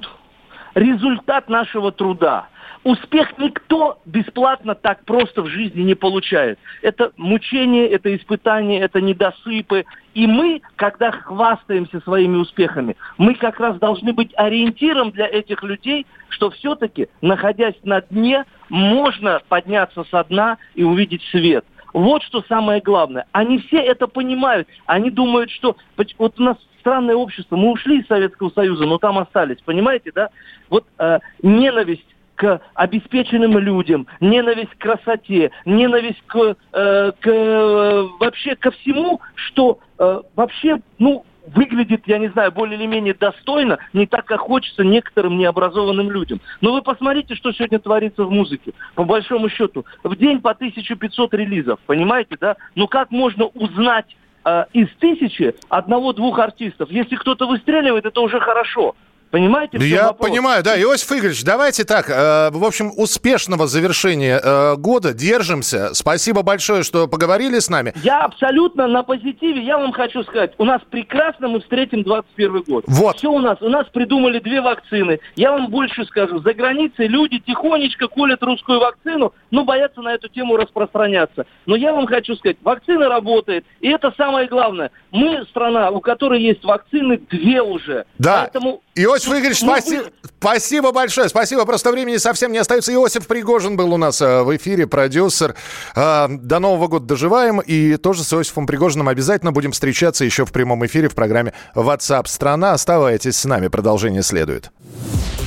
результат 0.77 1.49
нашего 1.49 1.91
труда. 1.91 2.49
Успех 2.85 3.37
никто 3.39 3.99
бесплатно 4.05 4.77
так 4.77 5.05
просто 5.05 5.43
в 5.43 5.49
жизни 5.49 5.83
не 5.83 5.97
получает. 5.97 6.57
Это 6.83 7.11
мучение, 7.17 7.89
это 7.89 8.15
испытание, 8.15 8.81
это 8.81 9.01
недосыпы. 9.01 9.85
И 10.15 10.29
мы, 10.29 10.63
когда 10.77 11.11
хвастаемся 11.11 12.01
своими 12.01 12.37
успехами, 12.37 12.97
мы 13.19 13.35
как 13.35 13.59
раз 13.59 13.79
должны 13.79 14.13
быть 14.13 14.31
ориентиром 14.37 15.11
для 15.11 15.27
этих 15.27 15.65
людей, 15.65 16.07
что 16.29 16.51
все-таки, 16.51 17.09
находясь 17.23 17.75
на 17.83 18.03
дне, 18.03 18.45
можно 18.69 19.41
подняться 19.49 20.05
со 20.05 20.23
дна 20.25 20.59
и 20.77 20.85
увидеть 20.85 21.23
свет. 21.31 21.65
Вот 21.97 22.23
что 22.25 22.43
самое 22.43 22.83
главное. 22.83 23.25
Они 23.33 23.59
все 23.59 23.79
это 23.79 24.07
понимают. 24.07 24.69
Они 24.85 25.11
думают, 25.11 25.51
что 25.51 25.79
вот 26.19 26.39
у 26.39 26.43
нас 26.43 26.59
странное 26.79 27.15
общество. 27.15 27.57
Мы 27.57 27.71
ушли 27.73 28.01
из 28.01 28.07
Советского 28.07 28.51
Союза, 28.51 28.85
но 28.85 28.99
там 28.99 29.17
остались, 29.17 29.63
понимаете, 29.65 30.13
да? 30.15 30.29
Вот 30.69 30.85
э, 30.99 31.21
ненависть 31.43 32.05
к 32.35 32.61
обеспеченным 32.75 33.57
людям, 33.57 34.07
ненависть 34.21 34.75
к 34.75 34.83
красоте, 34.83 35.53
ненависть 35.65 36.23
к, 36.27 36.37
э, 36.37 37.13
к 37.19 37.27
э, 37.27 38.07
вообще 38.21 38.57
ко 38.57 38.73
всему, 38.73 39.23
что 39.35 39.79
э, 39.99 40.21
вообще, 40.35 40.83
ну, 40.99 41.25
выглядит, 41.47 42.03
я 42.07 42.19
не 42.19 42.29
знаю, 42.29 42.53
более 42.53 42.79
или 42.79 42.87
менее 42.87 43.15
достойно, 43.15 43.79
не 43.93 44.07
так, 44.07 44.25
как 44.25 44.41
хочется 44.41 44.85
некоторым 44.85 45.39
необразованным 45.39 46.11
людям. 46.11 46.41
Но 46.61 46.73
вы 46.73 46.83
посмотрите, 46.83 47.35
что 47.35 47.53
сегодня 47.53 47.79
творится 47.79 48.25
в 48.25 48.31
музыке. 48.31 48.73
По 48.95 49.05
большому 49.05 49.49
счету, 49.49 49.85
в 50.03 50.17
день 50.17 50.41
по 50.41 50.51
1500 50.51 51.35
релизов, 51.35 51.79
понимаете, 51.87 52.37
да? 52.41 52.57
Ну 52.75 52.89
как 52.89 53.11
можно 53.11 53.47
узнать 53.47 54.17
э, 54.45 54.65
из 54.73 54.89
тысячи 54.99 55.55
одного-двух 55.69 56.39
артистов. 56.39 56.91
Если 56.91 57.17
кто-то 57.17 57.47
выстреливает, 57.47 58.07
это 58.07 58.21
уже 58.21 58.41
хорошо. 58.41 58.95
Понимаете? 59.31 59.79
Я 59.79 60.09
вопрос? 60.09 60.31
понимаю, 60.31 60.63
да. 60.63 60.81
Иосиф 60.81 61.11
Игоревич, 61.13 61.45
давайте 61.45 61.85
так. 61.85 62.09
Э, 62.09 62.51
в 62.51 62.65
общем, 62.65 62.93
успешного 62.97 63.67
завершения 63.67 64.41
э, 64.43 64.77
года. 64.77 65.13
Держимся. 65.13 65.95
Спасибо 65.95 66.43
большое, 66.43 66.83
что 66.83 67.09
поговорили 67.09 67.59
с 67.59 67.69
нами. 67.69 67.93
Я 68.03 68.25
абсолютно 68.25 68.87
на 68.87 69.03
позитиве. 69.03 69.65
Я 69.65 69.79
вам 69.79 69.93
хочу 69.93 70.23
сказать, 70.23 70.53
у 70.59 70.65
нас 70.65 70.81
прекрасно 70.91 71.49
мы 71.49 71.61
встретим 71.61 72.03
21 72.03 72.63
год. 72.63 72.85
Вот. 72.87 73.17
Все 73.19 73.31
у 73.31 73.39
нас. 73.39 73.61
У 73.61 73.69
нас 73.69 73.87
придумали 73.93 74.39
две 74.39 74.61
вакцины. 74.61 75.21
Я 75.35 75.53
вам 75.53 75.69
больше 75.69 76.05
скажу. 76.07 76.39
За 76.41 76.55
границей 76.55 77.09
люди 77.09 77.39
тихонечко 77.39 78.09
колят 78.09 78.43
русскую 78.43 78.81
вакцину, 78.81 79.33
но 79.51 79.65
боятся 79.65 80.01
на 80.03 80.15
эту 80.15 80.29
тему 80.29 80.57
распространяться. 80.57 81.47
Но 81.67 81.77
я 81.77 81.93
вам 81.93 82.07
хочу 82.07 82.37
сказать, 82.37 82.59
вакцина 82.63 83.09
работает. 83.09 83.65
И 83.81 83.89
это 83.89 84.13
самое 84.17 84.49
главное. 84.49 84.91
Мы 85.11 85.45
страна, 85.51 85.91
у 85.91 86.01
которой 86.01 86.41
есть 86.41 86.65
вакцины 86.65 87.19
две 87.31 87.61
уже. 87.61 88.05
Да. 88.19 88.43
Поэтому 88.43 88.83
Иосиф 88.95 89.16
Игоревич, 89.25 89.63
ну, 89.63 89.73
спасибо, 89.73 90.05
спасибо 90.39 90.93
большое. 90.93 91.29
Спасибо. 91.29 91.65
Просто 91.65 91.93
времени 91.93 92.17
совсем 92.17 92.53
не 92.53 92.59
остается. 92.59 92.93
Иосиф 92.93 93.27
Пригожин 93.27 93.77
был 93.77 93.93
у 93.93 93.97
нас 93.97 94.21
э, 94.21 94.43
в 94.43 94.57
эфире, 94.57 94.87
продюсер. 94.87 95.55
Э, 95.95 96.29
до 96.29 96.59
Нового 96.59 96.89
года 96.89 97.07
доживаем. 97.07 97.61
И 97.61 97.97
тоже 97.97 98.25
с 98.25 98.33
Иосифом 98.33 98.67
Пригожиным 98.67 99.09
обязательно 99.09 99.53
будем 99.53 99.73
встречаться 99.73 100.25
еще 100.25 100.45
в 100.45 100.53
прямом 100.53 100.85
эфире 100.87 101.09
в 101.09 101.15
программе 101.15 101.53
WhatsApp 101.75 102.27
страна. 102.29 102.73
Оставайтесь 102.73 103.37
с 103.37 103.45
нами. 103.45 103.69
Продолжение 103.69 104.23
следует. 104.23 104.71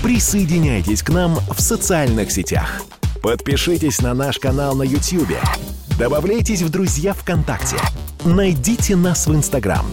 Присоединяйтесь 0.03 1.03
к 1.03 1.09
нам 1.09 1.35
в 1.35 1.61
социальных 1.61 2.31
сетях. 2.31 2.81
Подпишитесь 3.21 4.01
на 4.01 4.13
наш 4.13 4.39
канал 4.39 4.75
на 4.75 4.83
YouTube. 4.83 5.35
Добавляйтесь 5.97 6.61
в 6.61 6.69
друзья 6.69 7.13
ВКонтакте. 7.13 7.75
Найдите 8.23 8.95
нас 8.95 9.27
в 9.27 9.35
Инстаграм. 9.35 9.85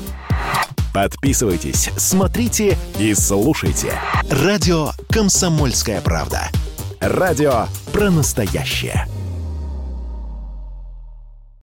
Подписывайтесь, 0.92 1.90
смотрите 1.96 2.78
и 2.98 3.14
слушайте. 3.14 3.92
Радио 4.30 4.92
«Комсомольская 5.10 6.00
правда». 6.00 6.48
Радио 7.00 7.66
про 7.92 8.10
настоящее. 8.10 9.06